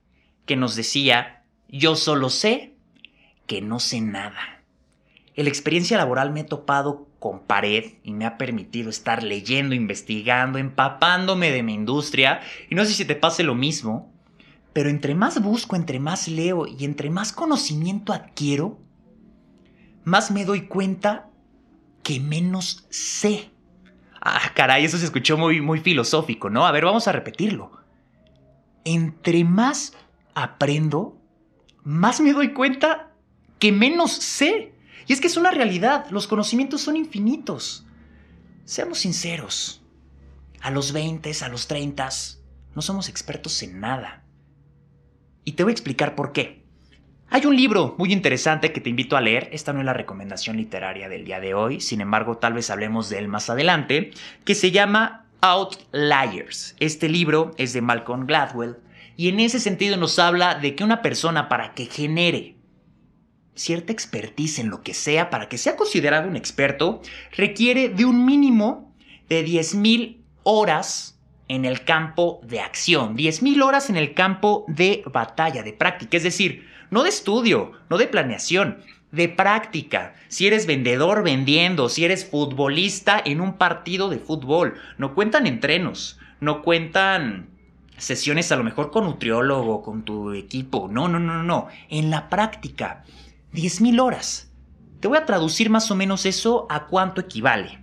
que 0.46 0.56
nos 0.56 0.76
decía, 0.76 1.44
yo 1.68 1.96
solo 1.96 2.30
sé 2.30 2.74
que 3.46 3.62
no 3.62 3.80
sé 3.80 4.00
nada. 4.02 4.64
La 5.36 5.50
experiencia 5.50 5.98
laboral 5.98 6.32
me 6.32 6.40
he 6.40 6.46
topado 6.46 7.08
con 7.20 7.42
pared 7.42 7.96
y 8.02 8.14
me 8.14 8.26
ha 8.26 8.38
permitido 8.38 8.90
estar 8.90 9.24
leyendo, 9.24 9.76
investigando, 9.76 10.58
empapándome 10.58 11.52
de 11.52 11.64
mi 11.64 11.74
industria. 11.74 12.40
Y 12.70 12.76
no 12.76 12.86
sé 12.86 12.94
si 12.94 13.06
te 13.06 13.16
pase 13.16 13.44
lo 13.44 13.54
mismo, 13.54 14.12
pero 14.72 14.90
entre 14.90 15.16
más 15.16 15.42
busco, 15.42 15.76
entre 15.76 16.00
más 16.00 16.30
leo 16.30 16.66
y 16.66 16.86
entre 16.86 17.10
más 17.10 17.34
conocimiento 17.34 18.14
adquiero, 18.14 18.80
más 20.06 20.32
me 20.32 20.46
doy 20.46 20.68
cuenta 20.68 21.30
que 22.04 22.22
menos 22.22 22.88
sé. 22.90 23.52
Ah, 24.22 24.54
caray, 24.56 24.86
eso 24.86 24.98
se 24.98 25.06
escuchó 25.06 25.38
muy, 25.38 25.60
muy 25.60 25.80
filosófico, 25.82 26.50
¿no? 26.50 26.66
A 26.66 26.72
ver, 26.72 26.86
vamos 26.86 27.08
a 27.08 27.12
repetirlo. 27.12 27.87
Entre 28.90 29.44
más 29.44 29.92
aprendo, 30.34 31.22
más 31.84 32.22
me 32.22 32.32
doy 32.32 32.54
cuenta 32.54 33.12
que 33.60 33.74
menos 33.74 34.14
sé. 34.14 34.72
Y 35.08 35.12
es 35.12 35.20
que 35.20 35.28
es 35.28 35.36
una 35.36 35.52
realidad, 35.52 36.06
los 36.10 36.26
conocimientos 36.26 36.84
son 36.84 36.96
infinitos. 36.96 37.86
Seamos 38.64 39.00
sinceros, 39.00 39.84
a 40.62 40.72
los 40.72 40.94
20, 40.94 41.34
a 41.42 41.50
los 41.50 41.68
30, 41.68 42.08
no 42.76 42.82
somos 42.82 43.10
expertos 43.10 43.62
en 43.62 43.82
nada. 43.82 44.24
Y 45.44 45.52
te 45.52 45.64
voy 45.64 45.72
a 45.72 45.74
explicar 45.74 46.16
por 46.16 46.32
qué. 46.32 46.64
Hay 47.30 47.46
un 47.46 47.58
libro 47.58 47.94
muy 47.98 48.14
interesante 48.14 48.72
que 48.72 48.80
te 48.80 48.90
invito 48.90 49.18
a 49.18 49.22
leer, 49.22 49.50
esta 49.52 49.74
no 49.74 49.80
es 49.80 49.86
la 49.86 49.92
recomendación 49.92 50.56
literaria 50.56 51.10
del 51.10 51.26
día 51.26 51.42
de 51.42 51.54
hoy, 51.54 51.82
sin 51.82 52.00
embargo 52.00 52.38
tal 52.38 52.54
vez 52.54 52.70
hablemos 52.70 53.10
de 53.10 53.20
él 53.20 53.28
más 53.28 53.50
adelante, 53.50 54.12
que 54.46 54.56
se 54.56 54.72
llama 54.72 55.27
Outliers. 55.42 56.76
Este 56.80 57.10
libro 57.10 57.52
es 57.58 57.74
de 57.74 57.82
Malcolm 57.82 58.26
Gladwell 58.26 58.78
y 59.16 59.30
en 59.30 59.40
ese 59.40 59.60
sentido 59.60 59.98
nos 59.98 60.20
habla 60.20 60.56
de 60.56 60.76
que 60.76 60.84
una 60.84 61.02
persona 61.02 61.50
para 61.50 61.74
que 61.74 61.86
genere 61.86 62.58
cierta 63.56 63.92
expertise 63.92 64.60
en 64.60 64.70
lo 64.70 64.84
que 64.84 64.94
sea, 64.94 65.30
para 65.30 65.50
que 65.50 65.58
sea 65.58 65.76
considerado 65.76 66.28
un 66.28 66.36
experto, 66.36 67.02
requiere 67.36 67.90
de 67.90 68.06
un 68.06 68.26
mínimo 68.26 68.96
de 69.30 69.46
10.000 69.46 70.22
horas 70.44 71.20
en 71.48 71.66
el 71.66 71.84
campo 71.84 72.40
de 72.44 72.60
acción, 72.60 73.18
10.000 73.18 73.64
horas 73.64 73.90
en 73.90 73.98
el 73.98 74.14
campo 74.14 74.66
de 74.68 75.04
batalla, 75.12 75.64
de 75.64 75.74
práctica, 75.74 76.18
es 76.18 76.24
decir, 76.24 76.68
no 76.92 77.04
de 77.04 77.10
estudio, 77.10 77.74
no 77.90 77.98
de 77.98 78.08
planeación, 78.08 78.84
de 79.12 79.30
práctica. 79.30 80.16
Si 80.28 80.48
eres 80.48 80.66
vendedor 80.66 81.24
vendiendo, 81.24 81.90
si 81.90 82.06
eres 82.06 82.26
futbolista 82.26 83.22
en 83.24 83.42
un 83.42 83.54
partido 83.54 84.10
de 84.10 84.20
fútbol, 84.20 84.76
no 84.98 85.16
cuentan 85.16 85.48
entrenos, 85.48 86.20
no 86.40 86.62
cuentan 86.62 87.50
sesiones 87.98 88.52
a 88.52 88.56
lo 88.56 88.64
mejor 88.64 88.92
con 88.92 89.06
nutriólogo, 89.06 89.82
con 89.82 90.04
tu 90.04 90.34
equipo, 90.34 90.88
no, 90.92 91.08
no, 91.08 91.20
no, 91.20 91.44
no, 91.44 91.68
en 91.90 92.10
la 92.10 92.30
práctica. 92.30 93.04
10.000 93.54 94.00
horas. 94.02 94.52
Te 95.00 95.08
voy 95.08 95.18
a 95.18 95.26
traducir 95.26 95.70
más 95.70 95.90
o 95.90 95.96
menos 95.96 96.26
eso 96.26 96.68
a 96.70 96.88
cuánto 96.88 97.22
equivale. 97.22 97.80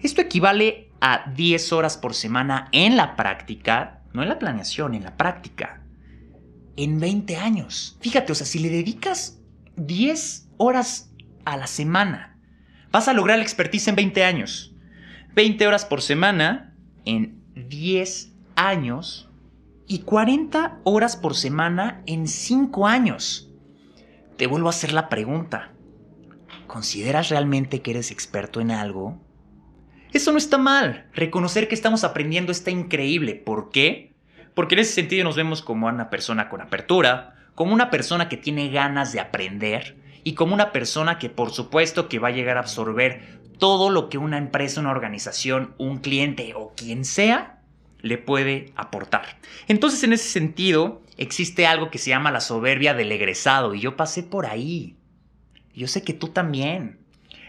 Esto 0.00 0.20
equivale 0.20 0.90
a 1.00 1.30
10 1.34 1.72
horas 1.72 1.96
por 1.96 2.14
semana 2.14 2.68
en 2.72 2.96
la 2.96 3.14
práctica, 3.14 4.02
no 4.12 4.22
en 4.22 4.28
la 4.28 4.38
planeación, 4.38 4.94
en 4.94 5.04
la 5.04 5.16
práctica. 5.16 5.82
En 6.76 6.98
20 6.98 7.36
años. 7.36 7.98
Fíjate, 8.00 8.32
o 8.32 8.34
sea, 8.34 8.46
si 8.46 8.58
le 8.58 8.70
dedicas 8.70 9.40
10 9.76 10.48
horas 10.56 11.12
a 11.44 11.56
la 11.56 11.66
semana, 11.66 12.38
vas 12.90 13.08
a 13.08 13.12
lograr 13.12 13.38
la 13.38 13.44
expertise 13.44 13.88
en 13.88 13.96
20 13.96 14.24
años. 14.24 14.74
20 15.34 15.66
horas 15.66 15.84
por 15.84 16.02
semana 16.02 16.74
en 17.04 17.42
10 17.54 18.32
años 18.56 19.30
y 19.86 20.00
40 20.00 20.80
horas 20.84 21.16
por 21.16 21.34
semana 21.34 22.02
en 22.06 22.28
5 22.28 22.86
años 22.86 23.52
te 24.36 24.46
vuelvo 24.46 24.68
a 24.68 24.70
hacer 24.70 24.92
la 24.92 25.08
pregunta. 25.08 25.70
¿Consideras 26.66 27.28
realmente 27.28 27.80
que 27.80 27.92
eres 27.92 28.10
experto 28.10 28.60
en 28.60 28.70
algo? 28.70 29.20
Eso 30.12 30.32
no 30.32 30.38
está 30.38 30.58
mal. 30.58 31.06
Reconocer 31.14 31.68
que 31.68 31.74
estamos 31.74 32.02
aprendiendo 32.02 32.50
está 32.50 32.70
increíble. 32.70 33.34
¿Por 33.34 33.70
qué? 33.70 34.14
Porque 34.54 34.74
en 34.74 34.80
ese 34.80 34.94
sentido 34.94 35.24
nos 35.24 35.36
vemos 35.36 35.62
como 35.62 35.86
una 35.86 36.10
persona 36.10 36.48
con 36.48 36.60
apertura, 36.60 37.36
como 37.54 37.72
una 37.72 37.90
persona 37.90 38.28
que 38.28 38.36
tiene 38.36 38.68
ganas 38.68 39.12
de 39.12 39.20
aprender 39.20 39.96
y 40.24 40.34
como 40.34 40.54
una 40.54 40.72
persona 40.72 41.18
que 41.18 41.30
por 41.30 41.50
supuesto 41.50 42.08
que 42.08 42.18
va 42.18 42.28
a 42.28 42.32
llegar 42.32 42.56
a 42.56 42.60
absorber 42.60 43.40
todo 43.58 43.90
lo 43.90 44.08
que 44.08 44.18
una 44.18 44.38
empresa, 44.38 44.80
una 44.80 44.90
organización, 44.90 45.74
un 45.78 45.98
cliente 45.98 46.52
o 46.56 46.72
quien 46.76 47.04
sea 47.04 47.60
le 48.00 48.18
puede 48.18 48.72
aportar. 48.74 49.38
Entonces, 49.68 50.02
en 50.02 50.12
ese 50.12 50.28
sentido, 50.28 51.02
existe 51.16 51.66
algo 51.66 51.90
que 51.90 51.98
se 51.98 52.10
llama 52.10 52.32
la 52.32 52.40
soberbia 52.40 52.94
del 52.94 53.12
egresado 53.12 53.74
y 53.74 53.80
yo 53.80 53.96
pasé 53.96 54.24
por 54.24 54.46
ahí. 54.46 54.96
Yo 55.72 55.86
sé 55.86 56.02
que 56.02 56.12
tú 56.12 56.28
también 56.28 56.98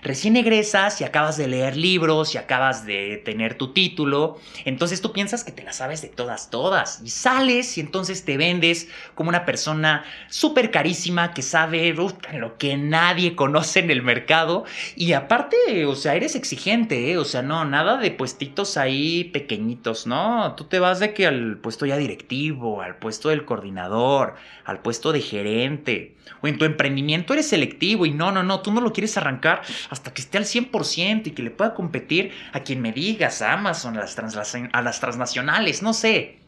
recién 0.04 0.36
egresas 0.36 1.00
y 1.02 1.04
acabas 1.04 1.38
de 1.38 1.48
leer 1.48 1.78
libros 1.78 2.36
y 2.36 2.38
acabas 2.38 2.86
de 2.86 3.22
tener 3.24 3.56
tu 3.56 3.74
título, 3.74 4.38
entonces 4.66 5.02
tú 5.02 5.14
piensas 5.14 5.44
que 5.44 5.52
te 5.52 5.64
la 5.64 5.74
sabes 5.74 6.02
de 6.02 6.10
todas, 6.10 6.50
todas, 6.50 7.02
y 7.04 7.10
sales 7.10 7.78
y 7.78 7.82
entonces 7.82 8.26
te 8.26 8.38
vendes 8.38 8.90
como 9.16 9.30
una 9.30 9.46
persona 9.46 10.04
súper 10.30 10.72
carísima 10.72 11.34
que 11.34 11.42
sabe 11.42 11.94
lo 11.94 12.58
que 12.58 12.78
nadie 12.78 13.36
conoce 13.36 13.80
en 13.80 13.92
el 13.92 14.04
mercado, 14.04 14.66
y 14.96 15.14
aparte, 15.14 15.86
o 15.86 15.96
sea, 15.96 16.16
eres 16.16 16.36
exigente, 16.36 17.12
¿eh? 17.12 17.18
o 17.18 17.26
sea, 17.26 17.42
no, 17.42 17.64
nada 17.66 17.98
de 17.98 18.12
puestitos 18.12 18.78
ahí 18.78 19.26
pequeñitos, 19.26 20.06
no, 20.08 20.54
tú 20.56 20.66
te 20.66 20.80
vas 20.80 21.00
de 21.00 21.14
que 21.14 21.28
al 21.28 21.58
puesto 21.58 21.86
ya 21.86 21.98
directivo, 21.98 22.82
al 22.82 22.98
puesto 22.98 23.30
del 23.30 23.46
coordinador, 23.46 24.36
al 24.66 24.80
puesto 24.82 25.12
de 25.12 25.22
gerente, 25.22 26.16
o 26.42 26.48
en 26.48 26.58
tu 26.58 26.66
emprendimiento 26.66 27.34
eres 27.34 27.48
selectivo 27.48 28.06
y 28.06 28.12
no, 28.12 28.32
no, 28.32 28.44
no, 28.44 28.62
tú 28.62 28.72
no 28.72 28.82
lo 28.82 28.94
quieres 28.94 29.18
arrancar 29.18 29.62
hasta 29.90 30.14
que 30.14 30.22
esté 30.22 30.38
al 30.38 30.46
100% 30.46 31.28
y 31.28 31.32
que 31.32 31.44
le 31.44 31.52
pueda 31.52 31.74
competir 31.74 32.32
a 32.52 32.62
quien 32.62 32.82
me 32.82 32.92
digas, 32.92 33.42
a 33.42 33.54
Amazon, 33.54 33.98
a 33.98 34.02
las, 34.02 34.18
a 34.18 34.82
las 34.82 35.00
transnacionales, 35.00 35.82
no 35.82 35.94
sé. 35.94 36.40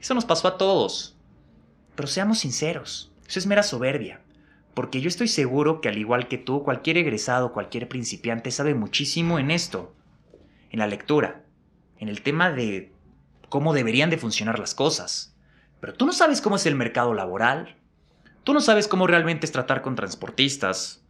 Eso 0.00 0.14
nos 0.14 0.24
pasó 0.24 0.48
a 0.48 0.58
todos. 0.58 1.16
Pero 1.94 2.08
seamos 2.08 2.40
sinceros, 2.40 3.12
eso 3.26 3.38
es 3.38 3.46
mera 3.46 3.62
soberbia. 3.62 4.20
Porque 4.74 5.00
yo 5.00 5.08
estoy 5.08 5.28
seguro 5.28 5.80
que 5.80 5.88
al 5.88 5.98
igual 5.98 6.26
que 6.26 6.38
tú, 6.38 6.64
cualquier 6.64 6.98
egresado, 6.98 7.52
cualquier 7.52 7.88
principiante 7.88 8.50
sabe 8.50 8.74
muchísimo 8.74 9.38
en 9.38 9.52
esto, 9.52 9.94
en 10.70 10.80
la 10.80 10.88
lectura, 10.88 11.44
en 11.98 12.08
el 12.08 12.22
tema 12.22 12.50
de 12.50 12.92
cómo 13.48 13.72
deberían 13.72 14.10
de 14.10 14.18
funcionar 14.18 14.58
las 14.58 14.74
cosas. 14.74 15.36
Pero 15.80 15.94
tú 15.94 16.06
no 16.06 16.12
sabes 16.12 16.40
cómo 16.40 16.56
es 16.56 16.66
el 16.66 16.74
mercado 16.74 17.14
laboral, 17.14 17.76
tú 18.44 18.54
no 18.54 18.60
sabes 18.60 18.88
cómo 18.88 19.06
realmente 19.06 19.46
es 19.46 19.52
tratar 19.52 19.82
con 19.82 19.96
transportistas, 19.96 21.04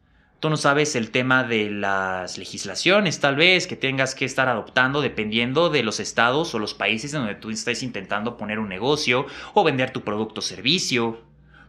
Tú 0.44 0.50
no 0.50 0.58
sabes 0.58 0.94
el 0.94 1.10
tema 1.10 1.42
de 1.42 1.70
las 1.70 2.36
legislaciones, 2.36 3.18
tal 3.18 3.34
vez, 3.34 3.66
que 3.66 3.76
tengas 3.76 4.14
que 4.14 4.26
estar 4.26 4.46
adoptando 4.46 5.00
dependiendo 5.00 5.70
de 5.70 5.82
los 5.82 6.00
estados 6.00 6.54
o 6.54 6.58
los 6.58 6.74
países 6.74 7.14
en 7.14 7.20
donde 7.20 7.36
tú 7.36 7.48
estés 7.48 7.82
intentando 7.82 8.36
poner 8.36 8.58
un 8.58 8.68
negocio 8.68 9.24
o 9.54 9.64
vender 9.64 9.90
tu 9.90 10.02
producto 10.02 10.40
o 10.40 10.42
servicio. 10.42 11.22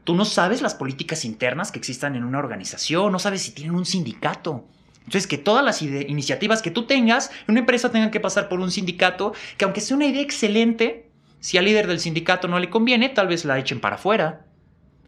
Tú 0.03 0.13
no 0.13 0.25
sabes 0.25 0.61
las 0.61 0.75
políticas 0.75 1.23
internas 1.23 1.71
que 1.71 1.79
existan 1.79 2.17
en 2.17 2.25
una 2.25 2.39
organización, 2.39 3.13
no 3.13 3.19
sabes 3.19 3.43
si 3.43 3.51
tienen 3.51 3.75
un 3.75 3.85
sindicato. 3.85 4.65
Entonces, 4.97 5.25
que 5.25 5.37
todas 5.37 5.63
las 5.63 5.81
iniciativas 5.81 6.61
que 6.61 6.69
tú 6.69 6.83
tengas 6.83 7.29
en 7.47 7.51
una 7.51 7.61
empresa 7.61 7.93
tengan 7.93 8.11
que 8.11 8.19
pasar 8.19 8.49
por 8.49 8.59
un 8.59 8.71
sindicato, 8.71 9.31
que 9.57 9.63
aunque 9.63 9.79
sea 9.79 9.95
una 9.95 10.07
idea 10.07 10.21
excelente, 10.21 11.09
si 11.39 11.57
al 11.57 11.63
líder 11.63 11.87
del 11.87 12.01
sindicato 12.01 12.49
no 12.49 12.59
le 12.59 12.69
conviene, 12.69 13.07
tal 13.07 13.27
vez 13.27 13.45
la 13.45 13.57
echen 13.57 13.79
para 13.79 13.95
afuera. 13.95 14.44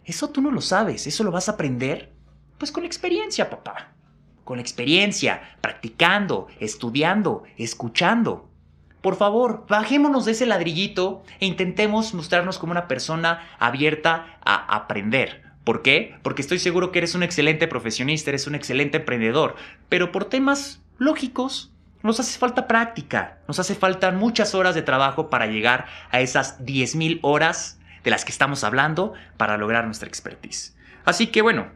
Eso 0.07 0.29
tú 0.29 0.41
no 0.41 0.51
lo 0.51 0.61
sabes, 0.61 1.05
eso 1.05 1.25
lo 1.25 1.31
vas 1.31 1.49
a 1.49 1.51
aprender 1.51 2.13
pues 2.57 2.71
con 2.71 2.85
experiencia, 2.85 3.49
papá. 3.49 3.93
Con 4.45 4.59
experiencia, 4.59 5.41
practicando, 5.59 6.47
estudiando, 6.61 7.43
escuchando. 7.57 8.49
Por 9.01 9.17
favor, 9.17 9.65
bajémonos 9.67 10.23
de 10.23 10.31
ese 10.31 10.45
ladrillito 10.45 11.23
e 11.41 11.45
intentemos 11.45 12.13
mostrarnos 12.13 12.57
como 12.57 12.71
una 12.71 12.87
persona 12.87 13.49
abierta 13.59 14.39
a 14.45 14.75
aprender. 14.75 15.43
¿Por 15.65 15.81
qué? 15.81 16.15
Porque 16.23 16.41
estoy 16.41 16.59
seguro 16.59 16.93
que 16.93 16.99
eres 16.99 17.13
un 17.13 17.23
excelente 17.23 17.67
profesionista, 17.67 18.31
eres 18.31 18.47
un 18.47 18.55
excelente 18.55 18.99
emprendedor, 18.99 19.57
pero 19.89 20.13
por 20.13 20.25
temas 20.25 20.81
lógicos 20.97 21.73
nos 22.01 22.21
hace 22.21 22.39
falta 22.39 22.67
práctica, 22.67 23.39
nos 23.49 23.59
hace 23.59 23.75
falta 23.75 24.11
muchas 24.11 24.55
horas 24.55 24.73
de 24.73 24.81
trabajo 24.81 25.29
para 25.29 25.47
llegar 25.47 25.87
a 26.09 26.21
esas 26.21 26.63
10.000 26.63 27.19
horas 27.21 27.76
de 28.07 28.11
las 28.11 28.23
que 28.23 28.31
estamos 28.31 28.63
hablando 28.63 29.11
para 29.35 29.57
lograr 29.57 29.83
nuestra 29.83 30.07
expertise. 30.07 30.77
Así 31.03 31.27
que 31.27 31.41
bueno, 31.41 31.73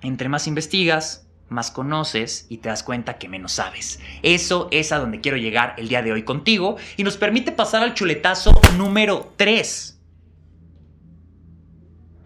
entre 0.00 0.28
más 0.28 0.46
investigas, 0.46 1.26
más 1.48 1.72
conoces 1.72 2.46
y 2.48 2.58
te 2.58 2.68
das 2.68 2.84
cuenta 2.84 3.18
que 3.18 3.28
menos 3.28 3.50
sabes. 3.50 3.98
Eso 4.22 4.68
es 4.70 4.92
a 4.92 5.00
donde 5.00 5.20
quiero 5.20 5.38
llegar 5.38 5.74
el 5.78 5.88
día 5.88 6.00
de 6.00 6.12
hoy 6.12 6.22
contigo 6.22 6.76
y 6.96 7.02
nos 7.02 7.16
permite 7.16 7.50
pasar 7.50 7.82
al 7.82 7.94
chuletazo 7.94 8.52
número 8.76 9.32
3. 9.36 10.00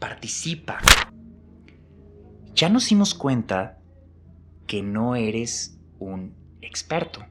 Participa. 0.01 0.79
Ya 2.55 2.69
nos 2.69 2.90
dimos 2.90 3.14
cuenta 3.14 3.79
que 4.66 4.83
no 4.83 5.16
eres 5.16 5.81
un 5.99 6.37
experto. 6.61 7.25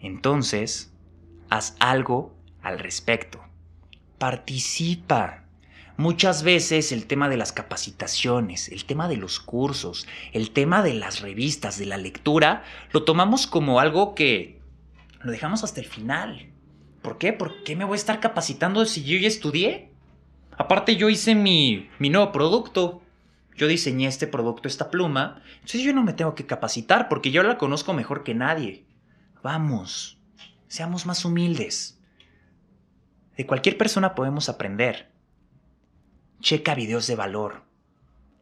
Entonces, 0.00 0.92
haz 1.48 1.76
algo 1.80 2.36
al 2.60 2.78
respecto. 2.78 3.42
Participa. 4.22 5.42
Muchas 5.96 6.44
veces 6.44 6.92
el 6.92 7.06
tema 7.06 7.28
de 7.28 7.36
las 7.36 7.50
capacitaciones, 7.50 8.68
el 8.68 8.84
tema 8.84 9.08
de 9.08 9.16
los 9.16 9.40
cursos, 9.40 10.06
el 10.32 10.52
tema 10.52 10.84
de 10.84 10.94
las 10.94 11.22
revistas, 11.22 11.76
de 11.76 11.86
la 11.86 11.96
lectura, 11.96 12.62
lo 12.92 13.02
tomamos 13.02 13.48
como 13.48 13.80
algo 13.80 14.14
que 14.14 14.60
lo 15.22 15.32
dejamos 15.32 15.64
hasta 15.64 15.80
el 15.80 15.88
final. 15.88 16.52
¿Por 17.02 17.18
qué? 17.18 17.32
¿Por 17.32 17.64
qué 17.64 17.74
me 17.74 17.82
voy 17.84 17.94
a 17.94 17.96
estar 17.96 18.20
capacitando 18.20 18.84
si 18.84 19.02
yo 19.02 19.18
ya 19.18 19.26
estudié? 19.26 19.90
Aparte 20.56 20.94
yo 20.94 21.08
hice 21.08 21.34
mi, 21.34 21.90
mi 21.98 22.08
nuevo 22.08 22.30
producto. 22.30 23.02
Yo 23.56 23.66
diseñé 23.66 24.06
este 24.06 24.28
producto, 24.28 24.68
esta 24.68 24.88
pluma. 24.88 25.42
Entonces 25.54 25.82
yo 25.82 25.92
no 25.92 26.04
me 26.04 26.12
tengo 26.12 26.36
que 26.36 26.46
capacitar 26.46 27.08
porque 27.08 27.32
yo 27.32 27.42
la 27.42 27.58
conozco 27.58 27.92
mejor 27.92 28.22
que 28.22 28.34
nadie. 28.34 28.84
Vamos, 29.42 30.16
seamos 30.68 31.06
más 31.06 31.24
humildes. 31.24 31.98
De 33.42 33.46
cualquier 33.46 33.76
persona 33.76 34.14
podemos 34.14 34.48
aprender 34.48 35.10
checa 36.40 36.76
videos 36.76 37.08
de 37.08 37.16
valor. 37.16 37.64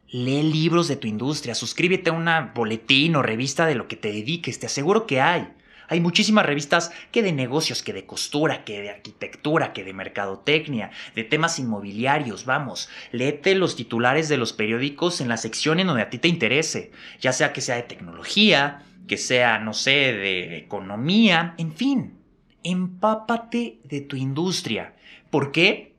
Lee 0.08 0.42
libros 0.42 0.88
de 0.88 0.96
tu 0.96 1.06
industria, 1.06 1.54
suscríbete 1.54 2.10
a 2.10 2.12
una 2.12 2.52
boletín 2.54 3.16
o 3.16 3.22
revista 3.22 3.64
de 3.64 3.76
lo 3.76 3.88
que 3.88 3.96
te 3.96 4.12
dediques, 4.12 4.60
te 4.60 4.66
aseguro 4.66 5.06
que 5.06 5.22
hay. 5.22 5.48
Hay 5.88 6.00
muchísimas 6.02 6.44
revistas 6.44 6.92
que 7.12 7.22
de 7.22 7.32
negocios, 7.32 7.82
que 7.82 7.94
de 7.94 8.04
costura, 8.04 8.62
que 8.62 8.82
de 8.82 8.90
arquitectura, 8.90 9.72
que 9.72 9.84
de 9.84 9.94
mercadotecnia, 9.94 10.90
de 11.14 11.24
temas 11.24 11.58
inmobiliarios, 11.58 12.44
vamos, 12.44 12.90
léete 13.10 13.54
los 13.54 13.76
titulares 13.76 14.28
de 14.28 14.36
los 14.36 14.52
periódicos 14.52 15.22
en 15.22 15.28
la 15.28 15.38
sección 15.38 15.80
en 15.80 15.86
donde 15.86 16.02
a 16.02 16.10
ti 16.10 16.18
te 16.18 16.28
interese, 16.28 16.90
ya 17.20 17.32
sea 17.32 17.54
que 17.54 17.62
sea 17.62 17.76
de 17.76 17.84
tecnología, 17.84 18.82
que 19.08 19.16
sea, 19.16 19.60
no 19.60 19.72
sé, 19.72 20.12
de 20.12 20.58
economía, 20.58 21.54
en 21.56 21.72
fin. 21.72 22.19
Empápate 22.64 23.78
de 23.84 24.00
tu 24.00 24.16
industria. 24.16 24.94
¿Por 25.30 25.52
qué? 25.52 25.94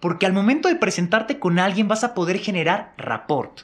Porque 0.00 0.26
al 0.26 0.32
momento 0.32 0.68
de 0.68 0.76
presentarte 0.76 1.38
con 1.38 1.58
alguien 1.58 1.88
vas 1.88 2.04
a 2.04 2.14
poder 2.14 2.38
generar 2.38 2.92
rapport. 2.96 3.62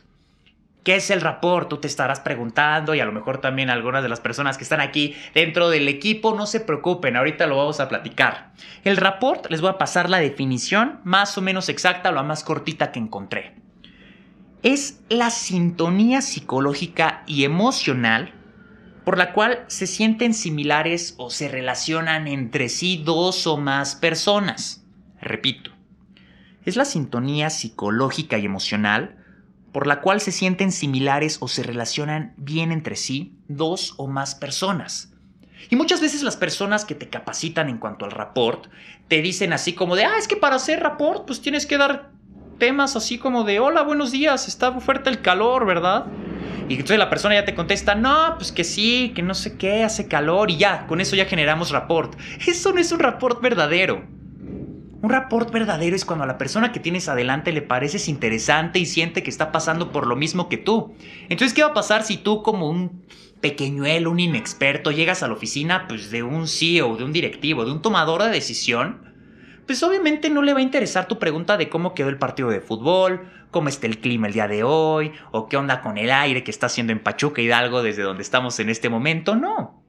¿Qué 0.82 0.96
es 0.96 1.10
el 1.10 1.20
rapport? 1.20 1.68
Tú 1.68 1.76
te 1.76 1.86
estarás 1.86 2.20
preguntando 2.20 2.94
y 2.94 3.00
a 3.00 3.04
lo 3.04 3.12
mejor 3.12 3.38
también 3.38 3.68
algunas 3.68 4.02
de 4.02 4.08
las 4.08 4.20
personas 4.20 4.56
que 4.56 4.64
están 4.64 4.80
aquí 4.80 5.14
dentro 5.34 5.68
del 5.68 5.88
equipo 5.88 6.34
no 6.34 6.46
se 6.46 6.60
preocupen, 6.60 7.16
ahorita 7.16 7.46
lo 7.46 7.58
vamos 7.58 7.80
a 7.80 7.88
platicar. 7.88 8.52
El 8.82 8.96
rapport 8.96 9.50
les 9.50 9.60
voy 9.60 9.70
a 9.70 9.78
pasar 9.78 10.08
la 10.08 10.18
definición 10.18 11.00
más 11.04 11.36
o 11.36 11.42
menos 11.42 11.68
exacta, 11.68 12.12
la 12.12 12.22
más 12.22 12.44
cortita 12.44 12.92
que 12.92 12.98
encontré. 12.98 13.56
Es 14.62 15.02
la 15.10 15.28
sintonía 15.28 16.22
psicológica 16.22 17.24
y 17.26 17.44
emocional 17.44 18.32
por 19.10 19.18
la 19.18 19.32
cual 19.32 19.64
se 19.66 19.88
sienten 19.88 20.34
similares 20.34 21.14
o 21.16 21.30
se 21.30 21.48
relacionan 21.48 22.28
entre 22.28 22.68
sí 22.68 23.02
dos 23.04 23.44
o 23.48 23.56
más 23.56 23.96
personas. 23.96 24.84
Repito, 25.20 25.72
es 26.64 26.76
la 26.76 26.84
sintonía 26.84 27.50
psicológica 27.50 28.38
y 28.38 28.44
emocional 28.44 29.16
por 29.72 29.88
la 29.88 30.00
cual 30.00 30.20
se 30.20 30.30
sienten 30.30 30.70
similares 30.70 31.38
o 31.40 31.48
se 31.48 31.64
relacionan 31.64 32.34
bien 32.36 32.70
entre 32.70 32.94
sí 32.94 33.36
dos 33.48 33.94
o 33.96 34.06
más 34.06 34.36
personas. 34.36 35.12
Y 35.70 35.74
muchas 35.74 36.00
veces 36.00 36.22
las 36.22 36.36
personas 36.36 36.84
que 36.84 36.94
te 36.94 37.08
capacitan 37.08 37.68
en 37.68 37.78
cuanto 37.78 38.04
al 38.04 38.12
rapport 38.12 38.68
te 39.08 39.22
dicen 39.22 39.52
así 39.52 39.72
como 39.72 39.96
de, 39.96 40.04
ah, 40.04 40.18
es 40.20 40.28
que 40.28 40.36
para 40.36 40.54
hacer 40.54 40.78
rapport 40.78 41.26
pues 41.26 41.40
tienes 41.40 41.66
que 41.66 41.78
dar 41.78 42.12
temas 42.60 42.94
así 42.94 43.18
como 43.18 43.42
de, 43.42 43.58
hola, 43.58 43.82
buenos 43.82 44.12
días, 44.12 44.46
está 44.46 44.78
fuerte 44.78 45.10
el 45.10 45.20
calor, 45.20 45.66
¿verdad? 45.66 46.06
Y 46.70 46.74
entonces 46.74 46.98
la 46.98 47.10
persona 47.10 47.34
ya 47.34 47.44
te 47.44 47.56
contesta, 47.56 47.96
no, 47.96 48.36
pues 48.36 48.52
que 48.52 48.62
sí, 48.62 49.10
que 49.12 49.22
no 49.22 49.34
sé 49.34 49.56
qué, 49.56 49.82
hace 49.82 50.06
calor 50.06 50.52
y 50.52 50.56
ya, 50.56 50.86
con 50.86 51.00
eso 51.00 51.16
ya 51.16 51.24
generamos 51.24 51.72
rapport. 51.72 52.16
Eso 52.46 52.72
no 52.72 52.78
es 52.78 52.92
un 52.92 53.00
rapport 53.00 53.42
verdadero. 53.42 54.04
Un 55.02 55.10
rapport 55.10 55.50
verdadero 55.50 55.96
es 55.96 56.04
cuando 56.04 56.22
a 56.22 56.28
la 56.28 56.38
persona 56.38 56.70
que 56.70 56.78
tienes 56.78 57.08
adelante 57.08 57.50
le 57.50 57.62
pareces 57.62 58.06
interesante 58.06 58.78
y 58.78 58.86
siente 58.86 59.24
que 59.24 59.30
está 59.30 59.50
pasando 59.50 59.90
por 59.90 60.06
lo 60.06 60.14
mismo 60.14 60.48
que 60.48 60.58
tú. 60.58 60.94
Entonces, 61.28 61.54
¿qué 61.54 61.64
va 61.64 61.70
a 61.70 61.74
pasar 61.74 62.04
si 62.04 62.18
tú 62.18 62.44
como 62.44 62.70
un 62.70 63.04
pequeñuelo, 63.40 64.12
un 64.12 64.20
inexperto, 64.20 64.92
llegas 64.92 65.24
a 65.24 65.26
la 65.26 65.34
oficina 65.34 65.86
pues, 65.88 66.12
de 66.12 66.22
un 66.22 66.46
CEO, 66.46 66.96
de 66.96 67.02
un 67.02 67.12
directivo, 67.12 67.64
de 67.64 67.72
un 67.72 67.82
tomador 67.82 68.22
de 68.22 68.30
decisión? 68.30 69.09
Pues 69.70 69.84
obviamente 69.84 70.30
no 70.30 70.42
le 70.42 70.52
va 70.52 70.58
a 70.58 70.62
interesar 70.62 71.06
tu 71.06 71.20
pregunta 71.20 71.56
de 71.56 71.68
cómo 71.68 71.94
quedó 71.94 72.08
el 72.08 72.18
partido 72.18 72.50
de 72.50 72.60
fútbol, 72.60 73.30
cómo 73.52 73.68
está 73.68 73.86
el 73.86 74.00
clima 74.00 74.26
el 74.26 74.32
día 74.32 74.48
de 74.48 74.64
hoy, 74.64 75.12
o 75.30 75.46
qué 75.46 75.56
onda 75.56 75.80
con 75.80 75.96
el 75.96 76.10
aire 76.10 76.42
que 76.42 76.50
está 76.50 76.66
haciendo 76.66 76.92
en 76.92 76.98
Pachuca 76.98 77.40
Hidalgo 77.40 77.80
desde 77.80 78.02
donde 78.02 78.24
estamos 78.24 78.58
en 78.58 78.68
este 78.68 78.88
momento. 78.88 79.36
No. 79.36 79.84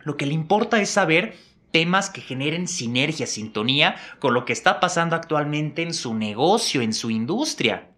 Lo 0.00 0.16
que 0.16 0.24
le 0.24 0.32
importa 0.32 0.80
es 0.80 0.88
saber 0.88 1.36
temas 1.72 2.08
que 2.08 2.22
generen 2.22 2.66
sinergia, 2.66 3.26
sintonía 3.26 3.96
con 4.18 4.32
lo 4.32 4.46
que 4.46 4.54
está 4.54 4.80
pasando 4.80 5.14
actualmente 5.14 5.82
en 5.82 5.92
su 5.92 6.14
negocio, 6.14 6.80
en 6.80 6.94
su 6.94 7.10
industria. 7.10 7.90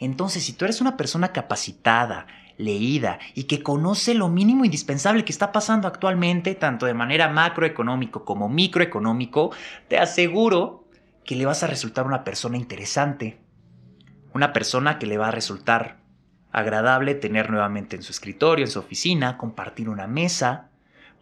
Entonces, 0.00 0.44
si 0.44 0.52
tú 0.52 0.66
eres 0.66 0.82
una 0.82 0.98
persona 0.98 1.32
capacitada, 1.32 2.26
leída 2.56 3.18
y 3.34 3.44
que 3.44 3.62
conoce 3.62 4.14
lo 4.14 4.28
mínimo 4.28 4.64
indispensable 4.64 5.24
que 5.24 5.32
está 5.32 5.52
pasando 5.52 5.88
actualmente, 5.88 6.54
tanto 6.54 6.86
de 6.86 6.94
manera 6.94 7.28
macroeconómico 7.28 8.24
como 8.24 8.48
microeconómico, 8.48 9.52
te 9.88 9.98
aseguro 9.98 10.84
que 11.24 11.36
le 11.36 11.46
vas 11.46 11.62
a 11.62 11.66
resultar 11.66 12.06
una 12.06 12.24
persona 12.24 12.56
interesante. 12.56 13.38
Una 14.32 14.52
persona 14.52 14.98
que 14.98 15.06
le 15.06 15.18
va 15.18 15.28
a 15.28 15.32
resultar 15.32 15.98
agradable 16.52 17.14
tener 17.14 17.50
nuevamente 17.50 17.96
en 17.96 18.02
su 18.02 18.12
escritorio, 18.12 18.64
en 18.64 18.70
su 18.70 18.78
oficina, 18.78 19.38
compartir 19.38 19.88
una 19.88 20.06
mesa. 20.06 20.70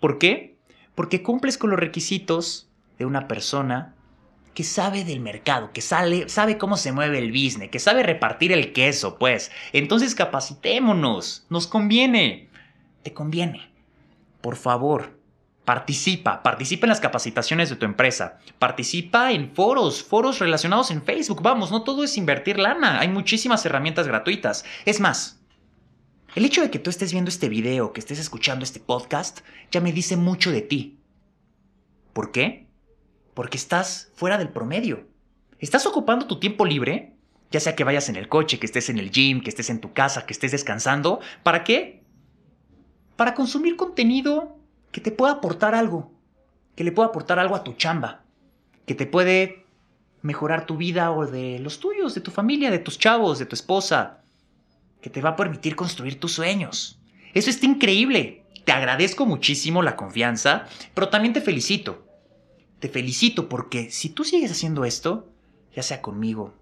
¿Por 0.00 0.18
qué? 0.18 0.52
porque 0.94 1.22
cumples 1.22 1.58
con 1.58 1.70
los 1.70 1.78
requisitos 1.78 2.70
de 2.98 3.06
una 3.06 3.28
persona 3.28 3.94
que 4.54 4.64
sabe 4.64 5.04
del 5.04 5.20
mercado, 5.20 5.72
que 5.72 5.80
sale, 5.80 6.28
sabe 6.28 6.58
cómo 6.58 6.76
se 6.76 6.92
mueve 6.92 7.18
el 7.18 7.32
business, 7.32 7.70
que 7.70 7.78
sabe 7.78 8.02
repartir 8.02 8.52
el 8.52 8.72
queso, 8.72 9.18
pues. 9.18 9.50
Entonces 9.72 10.14
capacitémonos, 10.14 11.46
nos 11.48 11.66
conviene, 11.66 12.48
te 13.02 13.12
conviene. 13.12 13.70
Por 14.40 14.56
favor, 14.56 15.18
participa, 15.64 16.42
participa 16.42 16.86
en 16.86 16.90
las 16.90 17.00
capacitaciones 17.00 17.70
de 17.70 17.76
tu 17.76 17.86
empresa, 17.86 18.38
participa 18.58 19.32
en 19.32 19.54
foros, 19.54 20.02
foros 20.02 20.38
relacionados 20.38 20.90
en 20.90 21.02
Facebook. 21.02 21.42
Vamos, 21.42 21.70
no 21.70 21.82
todo 21.82 22.04
es 22.04 22.18
invertir 22.18 22.58
lana, 22.58 23.00
hay 23.00 23.08
muchísimas 23.08 23.64
herramientas 23.64 24.06
gratuitas. 24.06 24.64
Es 24.84 25.00
más, 25.00 25.40
el 26.34 26.44
hecho 26.44 26.62
de 26.62 26.70
que 26.70 26.78
tú 26.78 26.90
estés 26.90 27.12
viendo 27.12 27.28
este 27.28 27.48
video, 27.48 27.92
que 27.92 28.00
estés 28.00 28.18
escuchando 28.18 28.64
este 28.64 28.80
podcast, 28.80 29.40
ya 29.70 29.80
me 29.80 29.92
dice 29.92 30.16
mucho 30.16 30.50
de 30.50 30.62
ti. 30.62 30.98
¿Por 32.12 32.32
qué? 32.32 32.71
Porque 33.34 33.56
estás 33.56 34.10
fuera 34.14 34.38
del 34.38 34.50
promedio. 34.50 35.06
Estás 35.58 35.86
ocupando 35.86 36.26
tu 36.26 36.38
tiempo 36.38 36.64
libre, 36.64 37.14
ya 37.50 37.60
sea 37.60 37.76
que 37.76 37.84
vayas 37.84 38.08
en 38.08 38.16
el 38.16 38.28
coche, 38.28 38.58
que 38.58 38.66
estés 38.66 38.88
en 38.88 38.98
el 38.98 39.10
gym, 39.10 39.42
que 39.42 39.50
estés 39.50 39.70
en 39.70 39.80
tu 39.80 39.92
casa, 39.92 40.26
que 40.26 40.32
estés 40.32 40.52
descansando. 40.52 41.20
¿Para 41.42 41.64
qué? 41.64 42.02
Para 43.16 43.34
consumir 43.34 43.76
contenido 43.76 44.56
que 44.90 45.00
te 45.00 45.12
pueda 45.12 45.34
aportar 45.34 45.74
algo, 45.74 46.12
que 46.74 46.84
le 46.84 46.92
pueda 46.92 47.08
aportar 47.08 47.38
algo 47.38 47.54
a 47.54 47.64
tu 47.64 47.74
chamba, 47.74 48.24
que 48.86 48.94
te 48.94 49.06
puede 49.06 49.66
mejorar 50.22 50.66
tu 50.66 50.76
vida 50.76 51.10
o 51.12 51.26
de 51.26 51.58
los 51.58 51.80
tuyos, 51.80 52.14
de 52.14 52.20
tu 52.20 52.30
familia, 52.30 52.70
de 52.70 52.78
tus 52.78 52.98
chavos, 52.98 53.38
de 53.38 53.46
tu 53.46 53.54
esposa, 53.54 54.22
que 55.00 55.10
te 55.10 55.20
va 55.20 55.30
a 55.30 55.36
permitir 55.36 55.76
construir 55.76 56.18
tus 56.18 56.32
sueños. 56.32 57.00
Eso 57.34 57.50
está 57.50 57.66
increíble. 57.66 58.44
Te 58.64 58.72
agradezco 58.72 59.26
muchísimo 59.26 59.82
la 59.82 59.96
confianza, 59.96 60.66
pero 60.94 61.08
también 61.08 61.34
te 61.34 61.40
felicito. 61.40 62.06
Te 62.82 62.88
felicito 62.88 63.48
porque 63.48 63.92
si 63.92 64.08
tú 64.08 64.24
sigues 64.24 64.50
haciendo 64.50 64.84
esto, 64.84 65.28
ya 65.72 65.84
sea 65.84 66.02
conmigo 66.02 66.52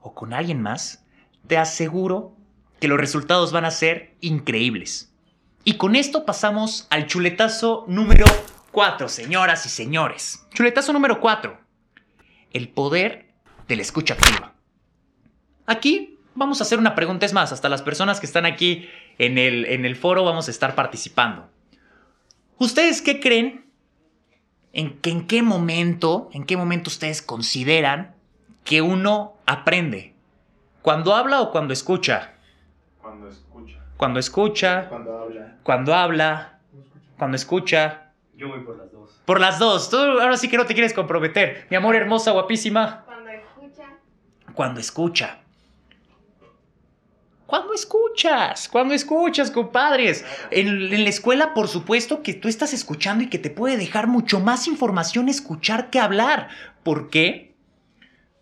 o 0.00 0.12
con 0.12 0.34
alguien 0.34 0.60
más, 0.60 1.04
te 1.46 1.56
aseguro 1.56 2.34
que 2.80 2.88
los 2.88 2.98
resultados 2.98 3.52
van 3.52 3.64
a 3.64 3.70
ser 3.70 4.16
increíbles. 4.20 5.14
Y 5.62 5.74
con 5.74 5.94
esto 5.94 6.26
pasamos 6.26 6.88
al 6.90 7.06
chuletazo 7.06 7.84
número 7.86 8.26
4, 8.72 9.08
señoras 9.08 9.66
y 9.66 9.68
señores. 9.68 10.44
Chuletazo 10.52 10.92
número 10.92 11.20
4. 11.20 11.56
El 12.50 12.70
poder 12.70 13.30
de 13.68 13.76
la 13.76 13.82
escucha 13.82 14.14
activa. 14.14 14.54
Aquí 15.64 16.18
vamos 16.34 16.60
a 16.60 16.64
hacer 16.64 16.80
una 16.80 16.96
pregunta. 16.96 17.24
Es 17.24 17.32
más, 17.32 17.52
hasta 17.52 17.68
las 17.68 17.82
personas 17.82 18.18
que 18.18 18.26
están 18.26 18.46
aquí 18.46 18.88
en 19.18 19.38
el, 19.38 19.64
en 19.66 19.84
el 19.84 19.94
foro 19.94 20.24
vamos 20.24 20.48
a 20.48 20.50
estar 20.50 20.74
participando. 20.74 21.48
¿Ustedes 22.58 23.00
qué 23.00 23.20
creen? 23.20 23.67
¿En, 24.72 24.98
que, 24.98 25.10
¿En 25.10 25.26
qué 25.26 25.42
momento, 25.42 26.28
en 26.32 26.44
qué 26.44 26.56
momento 26.56 26.88
ustedes 26.90 27.22
consideran 27.22 28.14
que 28.64 28.82
uno 28.82 29.34
aprende? 29.46 30.14
¿Cuando 30.82 31.14
habla 31.14 31.40
o 31.40 31.50
cuando 31.50 31.72
escucha? 31.72 32.34
Cuando 33.00 33.28
escucha. 33.28 33.78
Cuando 33.96 34.20
escucha. 34.20 34.88
Cuando 34.88 35.18
habla. 35.18 35.56
Cuando 35.62 35.94
habla. 35.94 36.58
Cuando 37.16 37.36
escucha. 37.36 38.12
Yo 38.36 38.48
voy 38.48 38.60
por 38.60 38.78
las 38.78 38.92
dos. 38.92 39.22
Por 39.24 39.40
las 39.40 39.58
dos. 39.58 39.90
Tú 39.90 39.96
ahora 39.96 40.36
sí 40.36 40.48
que 40.48 40.56
no 40.56 40.66
te 40.66 40.74
quieres 40.74 40.94
comprometer. 40.94 41.66
Mi 41.70 41.76
amor 41.76 41.96
hermosa, 41.96 42.30
guapísima. 42.30 43.04
Cuando 43.04 43.30
escucha. 43.30 43.84
Cuando 44.54 44.80
escucha. 44.80 45.38
¿Cuándo 47.48 47.72
escuchas? 47.72 48.68
¿Cuándo 48.68 48.92
escuchas, 48.92 49.50
compadres? 49.50 50.22
En, 50.50 50.68
en, 50.68 51.02
la 51.02 51.08
escuela, 51.08 51.54
por 51.54 51.66
supuesto, 51.66 52.22
que 52.22 52.34
tú 52.34 52.46
estás 52.46 52.74
escuchando 52.74 53.24
y 53.24 53.28
que 53.28 53.38
te 53.38 53.48
puede 53.48 53.78
dejar 53.78 54.06
mucho 54.06 54.38
más 54.38 54.68
información 54.68 55.30
escuchar 55.30 55.88
que 55.88 55.98
hablar. 55.98 56.50
¿Por 56.82 57.08
qué? 57.08 57.54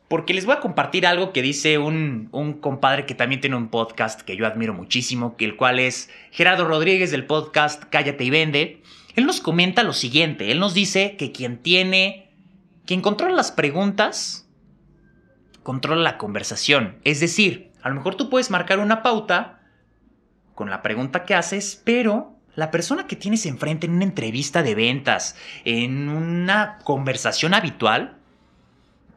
Porque 0.08 0.34
les 0.34 0.44
voy 0.44 0.56
a 0.56 0.60
compartir 0.60 1.06
algo 1.06 1.32
que 1.32 1.40
dice 1.40 1.78
un, 1.78 2.28
un 2.32 2.54
compadre 2.54 3.06
que 3.06 3.14
también 3.14 3.40
tiene 3.40 3.54
un 3.54 3.68
podcast 3.68 4.22
que 4.22 4.36
yo 4.36 4.44
admiro 4.44 4.74
muchísimo, 4.74 5.36
que 5.36 5.44
el 5.44 5.54
cual 5.54 5.78
es 5.78 6.10
Gerardo 6.32 6.64
Rodríguez 6.64 7.12
del 7.12 7.26
podcast 7.26 7.84
Cállate 7.88 8.24
y 8.24 8.30
Vende. 8.30 8.82
Él 9.14 9.24
nos 9.24 9.40
comenta 9.40 9.84
lo 9.84 9.92
siguiente, 9.92 10.50
él 10.50 10.58
nos 10.58 10.74
dice 10.74 11.14
que 11.16 11.30
quien 11.30 11.58
tiene, 11.58 12.32
quien 12.84 13.02
controla 13.02 13.36
las 13.36 13.52
preguntas, 13.52 14.48
controla 15.62 16.02
la 16.02 16.18
conversación. 16.18 16.98
Es 17.04 17.20
decir, 17.20 17.70
a 17.86 17.88
lo 17.88 17.94
mejor 17.94 18.16
tú 18.16 18.28
puedes 18.28 18.50
marcar 18.50 18.80
una 18.80 19.04
pauta 19.04 19.60
con 20.56 20.70
la 20.70 20.82
pregunta 20.82 21.24
que 21.24 21.36
haces, 21.36 21.80
pero 21.84 22.34
la 22.56 22.72
persona 22.72 23.06
que 23.06 23.14
tienes 23.14 23.46
enfrente 23.46 23.86
en 23.86 23.92
una 23.92 24.02
entrevista 24.02 24.64
de 24.64 24.74
ventas, 24.74 25.36
en 25.64 26.08
una 26.08 26.78
conversación 26.82 27.54
habitual, 27.54 28.16